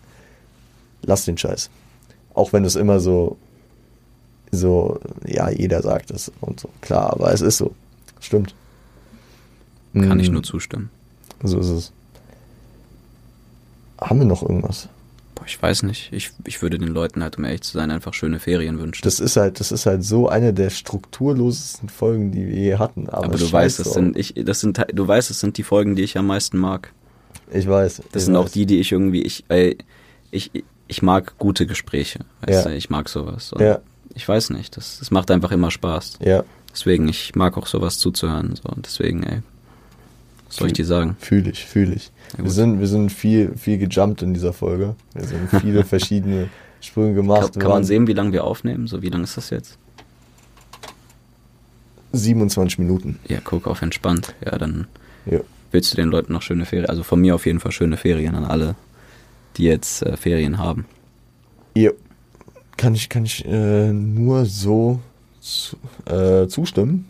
lass 1.03 1.25
den 1.25 1.39
Scheiß. 1.39 1.71
Auch 2.35 2.53
wenn 2.53 2.65
es 2.65 2.77
immer 2.77 3.01
so, 3.01 3.37
so, 4.53 5.01
ja, 5.27 5.51
jeder 5.51 5.83
sagt 5.83 6.11
es 6.11 6.31
und 6.41 6.61
so. 6.61 6.69
Klar, 6.81 7.13
aber 7.13 7.33
es 7.33 7.41
ist 7.41 7.59
so. 7.59 7.75
Stimmt. 8.21 8.55
Kann 9.95 10.21
ich 10.21 10.31
Mm, 10.31 10.35
nur 10.35 10.43
zustimmen. 10.43 10.91
So 11.43 11.59
ist 11.59 11.69
es. 11.69 11.93
Haben 14.01 14.21
wir 14.21 14.27
noch 14.27 14.43
irgendwas? 14.43 14.89
Boah, 15.35 15.45
ich 15.47 15.61
weiß 15.61 15.83
nicht. 15.85 16.13
Ich, 16.13 16.31
ich 16.45 16.63
würde 16.63 16.79
den 16.79 16.89
Leuten 16.89 17.23
halt, 17.23 17.39
um 17.39 17.45
ehrlich 17.45 17.63
zu 17.63 17.73
sein, 17.73 17.91
einfach 17.91 18.15
schöne 18.15 18.39
Ferien 18.41 18.79
wünschen. 18.79 19.03
Das 19.03 19.21
ist 19.21 19.37
halt, 19.37 19.59
das 19.59 19.73
ist 19.73 19.87
halt 19.87 20.05
so 20.05 20.29
eine 20.29 20.53
der 20.55 20.71
strukturlosesten 20.71 21.89
Folgen, 21.89 22.31
die 22.31 22.47
wir 22.47 22.55
je 22.57 22.77
hatten. 22.77 23.09
Aber, 23.09 23.25
Aber 23.25 23.39
du 23.39 23.51
weißt, 23.51 23.81
das 23.81 23.93
sind, 23.95 24.17
ich, 24.17 24.35
das 24.35 24.61
sind, 24.61 24.85
du 24.93 25.09
weißt, 25.09 25.31
das 25.31 25.41
sind 25.41 25.57
die 25.59 25.63
Folgen, 25.63 25.97
die 25.97 26.03
ich 26.03 26.17
am 26.19 26.27
meisten 26.27 26.59
mag. 26.59 26.93
Ich 27.53 27.67
weiß. 27.67 28.03
Das 28.13 28.23
ich 28.23 28.27
sind 28.27 28.37
auch 28.37 28.45
weiß. 28.45 28.53
die, 28.53 28.67
die 28.67 28.81
ich 28.81 28.93
irgendwie, 28.93 29.23
ich, 29.23 29.45
äh, 29.49 29.77
ich, 30.31 30.51
ich 30.91 31.03
mag 31.03 31.39
gute 31.39 31.67
Gespräche. 31.67 32.21
Weißt 32.43 32.65
Ja. 32.67 32.71
du, 32.71 32.77
ich 32.77 32.91
mag 32.91 33.09
sowas. 33.09 33.53
Und 33.53 33.63
Ja, 33.63 33.79
Ich 34.15 34.29
weiß 34.29 34.51
nicht, 34.51 34.77
das, 34.77 34.99
das 34.99 35.11
macht 35.13 35.31
einfach 35.31 35.53
immer 35.53 35.71
Spaß. 35.71 36.19
ja, 36.21 36.43
Deswegen, 36.73 37.09
ich 37.09 37.35
mag 37.37 37.57
auch 37.57 37.67
sowas 37.67 37.99
zuzuhören. 37.99 38.55
So. 38.57 38.69
Und 38.69 38.87
deswegen, 38.87 39.23
ey, 39.23 39.43
was 40.47 40.57
soll 40.57 40.67
ich 40.69 40.73
dir 40.75 40.85
sagen? 40.85 41.17
fühle 41.21 41.51
ich, 41.51 41.65
fühle 41.65 41.95
ich. 41.95 42.11
Ja, 42.37 42.45
wir 42.45 42.51
sind, 42.51 42.81
wir 42.81 42.87
sind 42.89 43.11
viel, 43.11 43.57
viel 43.57 43.79
gejumpt 43.79 44.23
in 44.23 44.35
dieser 44.35 44.53
Folge. 44.53 44.95
Wir 45.15 45.25
sind 45.27 45.49
viele 45.61 45.85
verschiedene 45.95 46.49
Sprünge 46.81 47.15
gemacht. 47.15 47.53
Kann, 47.53 47.63
kann 47.63 47.71
man 47.71 47.85
sehen, 47.85 48.07
wie 48.09 48.13
lange 48.15 48.33
wir 48.33 48.43
aufnehmen? 48.45 48.87
So, 48.89 49.01
wie 49.03 49.09
lange 49.11 49.25
ist 49.25 49.37
das 49.37 49.51
jetzt? 49.51 49.79
27 52.13 52.79
Minuten. 52.79 53.19
Ja, 53.29 53.39
guck 53.43 53.67
auf 53.67 53.83
entspannt. 53.83 54.35
Ja, 54.45 54.59
dann 54.59 54.87
Ja. 55.27 55.41
willst 55.71 55.93
du 55.93 55.97
den 55.97 56.09
Leuten 56.09 56.33
noch 56.33 56.43
schöne 56.43 56.67
Ferien. 56.67 56.89
Also 56.89 57.03
von 57.05 57.21
mir 57.21 57.35
auf 57.35 57.47
jeden 57.47 57.61
Fall 57.61 57.73
schöne 57.73 57.97
Ferien 57.97 58.35
an 58.35 58.45
alle, 58.45 58.75
die 59.57 59.65
jetzt 59.65 60.03
äh, 60.03 60.17
Ferien 60.17 60.59
haben. 60.59 60.87
Ja. 61.75 61.91
Kann 62.77 62.95
ich, 62.95 63.09
kann 63.09 63.25
ich 63.25 63.45
äh, 63.45 63.93
nur 63.93 64.47
so 64.47 65.01
zu, 65.41 65.77
äh, 66.07 66.47
zustimmen. 66.49 67.09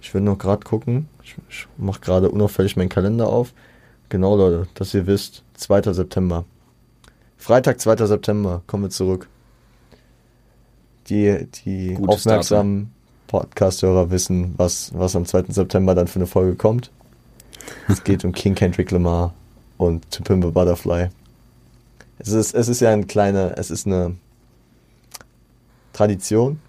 Ich 0.00 0.12
will 0.14 0.20
noch 0.20 0.38
gerade 0.38 0.64
gucken. 0.64 1.08
Ich, 1.22 1.36
ich 1.48 1.66
mache 1.76 2.00
gerade 2.00 2.30
unauffällig 2.30 2.76
meinen 2.76 2.88
Kalender 2.88 3.28
auf. 3.28 3.52
Genau, 4.08 4.36
Leute, 4.36 4.66
dass 4.74 4.92
ihr 4.94 5.06
wisst, 5.06 5.42
2. 5.54 5.92
September. 5.92 6.44
Freitag, 7.38 7.80
2. 7.80 8.06
September, 8.06 8.62
kommen 8.66 8.84
wir 8.84 8.90
zurück. 8.90 9.28
Die, 11.08 11.46
die 11.64 11.94
Gutes 11.94 12.26
aufmerksamen 12.26 12.92
Podcast-Hörer 13.26 14.10
wissen, 14.10 14.54
was, 14.58 14.92
was 14.94 15.16
am 15.16 15.24
2. 15.24 15.44
September 15.48 15.94
dann 15.94 16.06
für 16.06 16.16
eine 16.16 16.26
Folge 16.26 16.54
kommt. 16.54 16.90
Es 17.88 18.04
geht 18.04 18.24
um 18.24 18.32
King 18.32 18.54
Kendrick 18.54 18.90
Lamar 18.90 19.32
und 19.78 20.10
To 20.10 20.22
Pimp 20.22 20.44
a 20.44 20.50
Butterfly. 20.50 21.08
Es 22.18 22.28
ist, 22.28 22.54
es 22.54 22.68
ist 22.68 22.80
ja 22.80 22.90
ein 22.90 23.06
kleiner, 23.06 23.56
es 23.56 23.70
ist 23.70 23.86
eine 23.86 24.16
Tradition. 25.92 26.60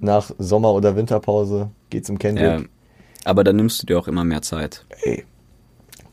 Nach 0.00 0.30
Sommer- 0.38 0.72
oder 0.72 0.94
Winterpause 0.94 1.70
geht's 1.90 2.08
um 2.08 2.18
Kendrick. 2.18 2.60
Ja, 2.60 2.66
aber 3.24 3.42
dann 3.42 3.56
nimmst 3.56 3.82
du 3.82 3.86
dir 3.86 3.98
auch 3.98 4.06
immer 4.06 4.22
mehr 4.24 4.42
Zeit. 4.42 4.86
Ey, 5.02 5.24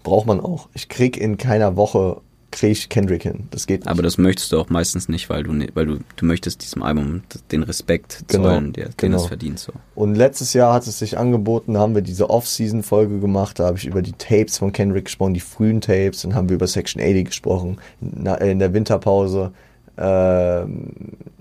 braucht 0.03 0.25
man 0.25 0.39
auch. 0.39 0.69
Ich 0.73 0.89
krieg 0.89 1.17
in 1.17 1.37
keiner 1.37 1.75
Woche 1.75 2.21
krieg 2.55 2.71
ich 2.71 2.89
Kendrick 2.89 3.23
hin. 3.23 3.47
Das 3.51 3.67
geht 3.67 3.81
nicht. 3.81 3.87
Aber 3.89 4.01
das 4.01 4.17
möchtest 4.17 4.51
du 4.51 4.59
auch 4.59 4.69
meistens 4.69 5.07
nicht, 5.09 5.29
weil 5.29 5.43
du, 5.43 5.53
ne- 5.53 5.67
weil 5.75 5.85
du, 5.85 5.99
du 6.15 6.25
möchtest 6.25 6.63
diesem 6.63 6.81
Album 6.81 7.21
den 7.51 7.61
Respekt 7.63 8.23
Genau, 8.27 8.45
zollen, 8.45 8.73
der, 8.73 8.85
den 8.85 8.93
genau. 8.97 9.17
es 9.17 9.27
verdient. 9.27 9.59
So. 9.59 9.73
Und 9.93 10.15
letztes 10.15 10.53
Jahr 10.53 10.73
hat 10.73 10.87
es 10.87 10.97
sich 10.97 11.17
angeboten, 11.17 11.77
haben 11.77 11.93
wir 11.93 12.01
diese 12.01 12.29
Off-Season-Folge 12.29 13.19
gemacht. 13.19 13.59
Da 13.59 13.65
habe 13.65 13.77
ich 13.77 13.85
über 13.85 14.01
die 14.01 14.13
Tapes 14.13 14.57
von 14.57 14.71
Kendrick 14.71 15.05
gesprochen, 15.05 15.33
die 15.33 15.39
frühen 15.41 15.81
Tapes. 15.81 16.21
Dann 16.23 16.33
haben 16.33 16.49
wir 16.49 16.55
über 16.55 16.67
Section 16.67 17.01
80 17.01 17.25
gesprochen. 17.25 17.77
Äh, 18.25 18.51
in 18.51 18.59
der 18.59 18.73
Winterpause, 18.73 19.51
ähm, 19.97 20.89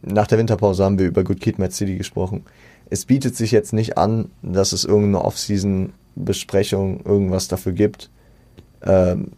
nach 0.02 0.26
der 0.26 0.38
Winterpause 0.38 0.84
haben 0.84 0.98
wir 0.98 1.06
über 1.06 1.24
Good 1.24 1.40
Kid, 1.40 1.58
Mad 1.58 1.72
City 1.72 1.96
gesprochen. 1.96 2.44
Es 2.90 3.04
bietet 3.06 3.34
sich 3.36 3.50
jetzt 3.50 3.72
nicht 3.72 3.96
an, 3.98 4.30
dass 4.42 4.72
es 4.72 4.84
irgendeine 4.84 5.24
Off-Season-Besprechung, 5.24 7.00
irgendwas 7.04 7.48
dafür 7.48 7.72
gibt. 7.72 8.10
Ähm, 8.82 9.28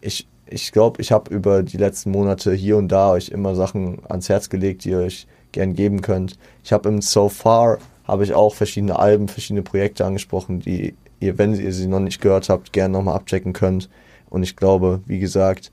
ich 0.00 0.26
ich 0.52 0.72
glaube, 0.72 1.00
ich 1.00 1.12
habe 1.12 1.32
über 1.34 1.62
die 1.62 1.76
letzten 1.76 2.10
Monate 2.10 2.52
hier 2.52 2.76
und 2.76 2.88
da 2.88 3.12
euch 3.12 3.30
immer 3.30 3.54
Sachen 3.54 4.00
ans 4.08 4.28
Herz 4.28 4.48
gelegt, 4.48 4.84
die 4.84 4.90
ihr 4.90 4.98
euch 4.98 5.26
gern 5.52 5.74
geben 5.74 6.02
könnt. 6.02 6.38
Ich 6.62 6.72
habe 6.72 6.88
im 6.88 7.00
So 7.00 7.28
Far 7.28 7.78
habe 8.04 8.24
ich 8.24 8.34
auch 8.34 8.54
verschiedene 8.54 8.98
Alben, 8.98 9.28
verschiedene 9.28 9.62
Projekte 9.62 10.04
angesprochen, 10.04 10.60
die 10.60 10.94
ihr, 11.20 11.38
wenn 11.38 11.54
ihr 11.54 11.72
sie 11.72 11.86
noch 11.86 12.00
nicht 12.00 12.20
gehört 12.20 12.48
habt, 12.48 12.72
gerne 12.72 12.92
nochmal 12.92 13.16
abchecken 13.16 13.52
könnt. 13.52 13.88
Und 14.28 14.42
ich 14.42 14.56
glaube, 14.56 15.00
wie 15.06 15.18
gesagt, 15.18 15.72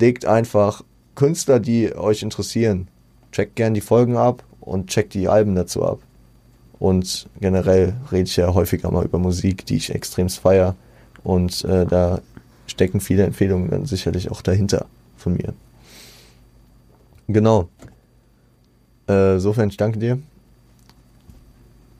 legt 0.00 0.26
einfach 0.26 0.82
Künstler, 1.14 1.60
die 1.60 1.94
euch 1.94 2.22
interessieren. 2.22 2.88
Checkt 3.32 3.56
gern 3.56 3.74
die 3.74 3.80
Folgen 3.80 4.16
ab 4.16 4.44
und 4.60 4.88
checkt 4.88 5.14
die 5.14 5.28
Alben 5.28 5.54
dazu 5.54 5.84
ab. 5.84 5.98
Und 6.78 7.28
generell 7.40 7.94
rede 8.12 8.24
ich 8.24 8.36
ja 8.36 8.52
häufiger 8.52 8.90
mal 8.90 9.04
über 9.04 9.18
Musik, 9.18 9.64
die 9.66 9.76
ich 9.76 9.94
extremst 9.94 10.38
feier. 10.38 10.76
Und 11.24 11.64
äh, 11.64 11.86
da 11.86 12.20
stecken 12.66 13.00
viele 13.00 13.24
Empfehlungen 13.24 13.70
dann 13.70 13.86
sicherlich 13.86 14.30
auch 14.30 14.42
dahinter 14.42 14.86
von 15.16 15.34
mir. 15.34 15.54
Genau. 17.28 17.68
Äh, 19.06 19.38
sofern 19.38 19.68
ich 19.68 19.76
danke 19.76 19.98
dir. 19.98 20.18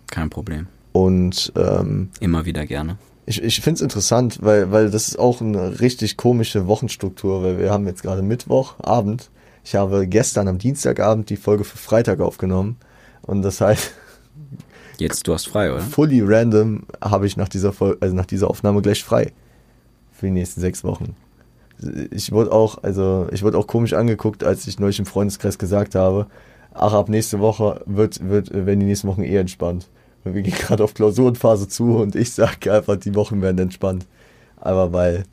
Kein 0.09 0.31
Problem. 0.31 0.67
Und 0.93 1.53
ähm, 1.57 2.11
Immer 2.21 2.47
wieder 2.47 2.65
gerne. 2.67 2.97
ich, 3.27 3.43
ich 3.43 3.61
finde 3.61 3.77
es 3.77 3.81
interessant, 3.83 4.39
weil, 4.43 4.71
weil 4.73 4.91
das 4.91 5.09
ist 5.09 5.19
auch 5.19 5.41
eine 5.41 5.81
richtig 5.81 6.17
komische 6.17 6.67
Wochenstruktur, 6.67 7.43
weil 7.43 7.59
wir 7.59 7.71
haben 7.71 7.87
jetzt 7.87 8.03
gerade 8.03 8.23
Mittwochabend. 8.23 9.31
Ich 9.65 9.75
habe 9.75 10.07
gestern 10.07 10.49
am 10.49 10.59
Dienstagabend 10.59 11.29
die 11.29 11.37
Folge 11.37 11.65
für 11.65 11.77
Freitag 11.77 12.21
aufgenommen. 12.21 12.77
Und 13.23 13.43
das 13.43 13.61
heißt, 13.61 13.93
Jetzt, 14.99 15.27
du 15.27 15.35
hast 15.35 15.49
frei, 15.49 15.73
oder? 15.73 15.83
fully 15.83 16.23
random 16.25 16.85
habe 17.03 17.27
ich 17.27 17.37
nach 17.37 17.49
dieser 17.49 17.73
Folge, 17.73 17.99
also 18.01 18.15
nach 18.15 18.27
dieser 18.27 18.49
Aufnahme 18.49 18.81
gleich 18.81 19.05
frei. 19.05 19.33
Für 20.19 20.27
die 20.27 20.33
nächsten 20.33 20.61
sechs 20.61 20.83
Wochen. 20.85 21.15
Ich 22.11 22.33
wurde 22.33 22.53
auch, 22.53 22.83
also 22.83 23.27
ich 23.33 23.43
wurde 23.43 23.59
auch 23.59 23.67
komisch 23.67 23.93
angeguckt, 23.93 24.45
als 24.45 24.67
ich 24.67 24.79
neulich 24.79 24.99
im 24.99 25.05
Freundeskreis 25.05 25.59
gesagt 25.59 25.95
habe, 25.95 26.27
ach, 26.73 26.95
ab 26.95 27.09
nächste 27.09 27.41
Woche 27.41 27.83
wird, 27.87 28.27
wird, 28.29 28.53
werden 28.53 28.81
die 28.81 28.87
nächsten 28.87 29.09
Wochen 29.09 29.23
eher 29.23 29.41
entspannt. 29.41 29.89
Wir 30.25 30.43
gehen 30.43 30.55
gerade 30.55 30.83
auf 30.83 30.95
Klausurenphase 30.95 31.69
zu 31.69 31.97
und 31.97 32.15
ich 32.15 32.33
sage 32.33 32.73
einfach, 32.73 32.97
die 32.97 33.15
Wochen 33.15 33.43
werden 33.43 33.59
entspannt. 33.59 34.07
Aber 34.57 34.93
weil, 34.93 35.25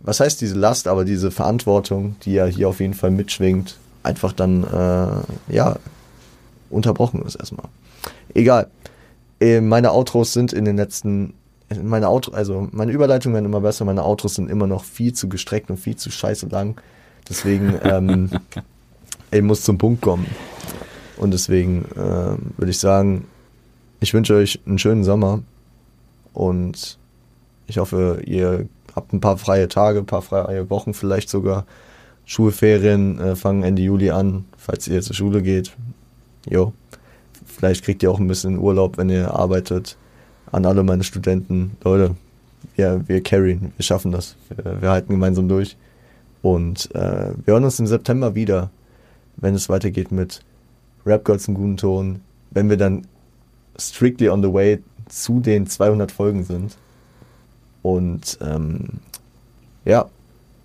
was 0.00 0.20
heißt 0.20 0.40
diese 0.40 0.56
Last, 0.56 0.88
aber 0.88 1.04
diese 1.04 1.30
Verantwortung, 1.30 2.16
die 2.24 2.32
ja 2.32 2.46
hier 2.46 2.68
auf 2.68 2.80
jeden 2.80 2.94
Fall 2.94 3.10
mitschwingt, 3.10 3.78
einfach 4.02 4.32
dann, 4.32 4.64
äh, 4.64 5.54
ja, 5.54 5.76
unterbrochen 6.70 7.22
ist 7.22 7.36
erstmal. 7.36 7.68
Egal. 8.34 8.68
Äh, 9.40 9.60
meine 9.60 9.92
Outros 9.92 10.32
sind 10.32 10.52
in 10.52 10.64
den 10.64 10.76
letzten, 10.76 11.34
meine 11.82 12.08
Outro, 12.08 12.32
also 12.32 12.68
meine 12.72 12.92
Überleitungen 12.92 13.34
werden 13.34 13.46
immer 13.46 13.60
besser, 13.60 13.84
meine 13.84 14.04
Outros 14.04 14.36
sind 14.36 14.50
immer 14.50 14.66
noch 14.66 14.84
viel 14.84 15.12
zu 15.12 15.28
gestreckt 15.28 15.70
und 15.70 15.78
viel 15.78 15.96
zu 15.96 16.10
scheiße 16.10 16.46
lang. 16.46 16.80
Deswegen, 17.28 17.78
ähm, 17.82 18.30
ich 19.30 19.42
muss 19.42 19.62
zum 19.62 19.78
Punkt 19.78 20.02
kommen. 20.02 20.26
Und 21.16 21.32
deswegen 21.32 21.84
äh, 21.96 22.36
würde 22.58 22.70
ich 22.70 22.78
sagen, 22.78 23.26
ich 24.00 24.12
wünsche 24.14 24.34
euch 24.34 24.60
einen 24.66 24.78
schönen 24.78 25.02
Sommer 25.02 25.42
und 26.34 26.98
ich 27.66 27.78
hoffe, 27.78 28.22
ihr 28.24 28.68
habt 28.94 29.12
ein 29.12 29.20
paar 29.20 29.38
freie 29.38 29.68
Tage, 29.68 30.00
ein 30.00 30.06
paar 30.06 30.22
freie 30.22 30.68
Wochen 30.70 30.94
vielleicht 30.94 31.28
sogar. 31.30 31.66
Schulferien 32.24 33.18
äh, 33.18 33.36
fangen 33.36 33.62
Ende 33.62 33.82
Juli 33.82 34.10
an, 34.10 34.44
falls 34.56 34.88
ihr 34.88 35.00
zur 35.00 35.14
Schule 35.14 35.42
geht. 35.42 35.76
Jo. 36.48 36.72
Vielleicht 37.46 37.84
kriegt 37.84 38.02
ihr 38.02 38.10
auch 38.10 38.18
ein 38.18 38.28
bisschen 38.28 38.58
Urlaub, 38.58 38.98
wenn 38.98 39.08
ihr 39.08 39.32
arbeitet. 39.32 39.96
An 40.52 40.64
alle 40.66 40.82
meine 40.82 41.04
Studenten. 41.04 41.76
Leute, 41.82 42.16
wir, 42.76 43.02
wir 43.06 43.22
carryen, 43.22 43.72
wir 43.76 43.82
schaffen 43.82 44.12
das. 44.12 44.36
Wir, 44.48 44.80
wir 44.82 44.90
halten 44.90 45.12
gemeinsam 45.12 45.48
durch. 45.48 45.76
Und 46.42 46.94
äh, 46.94 47.32
wir 47.44 47.54
hören 47.54 47.64
uns 47.64 47.80
im 47.80 47.86
September 47.86 48.34
wieder, 48.34 48.70
wenn 49.36 49.54
es 49.54 49.68
weitergeht 49.68 50.12
mit 50.12 50.42
Rap 51.04 51.24
Gods 51.24 51.48
im 51.48 51.54
guten 51.54 51.76
Ton. 51.76 52.20
Wenn 52.50 52.70
wir 52.70 52.76
dann 52.76 53.06
strictly 53.78 54.28
on 54.28 54.42
the 54.42 54.52
way 54.52 54.82
zu 55.08 55.40
den 55.40 55.66
200 55.66 56.10
Folgen 56.10 56.44
sind. 56.44 56.76
Und 57.82 58.38
ähm, 58.40 59.00
ja, 59.84 60.08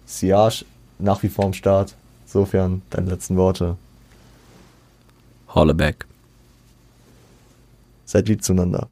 Siage 0.05 0.65
nach 0.99 1.21
wie 1.23 1.29
vor 1.29 1.45
am 1.45 1.53
Start. 1.53 1.95
Insofern 2.25 2.81
deine 2.89 3.09
letzten 3.09 3.35
Worte. 3.37 3.77
Hollaback. 5.53 6.05
Seid 8.05 8.27
lieb 8.27 8.43
zueinander. 8.43 8.87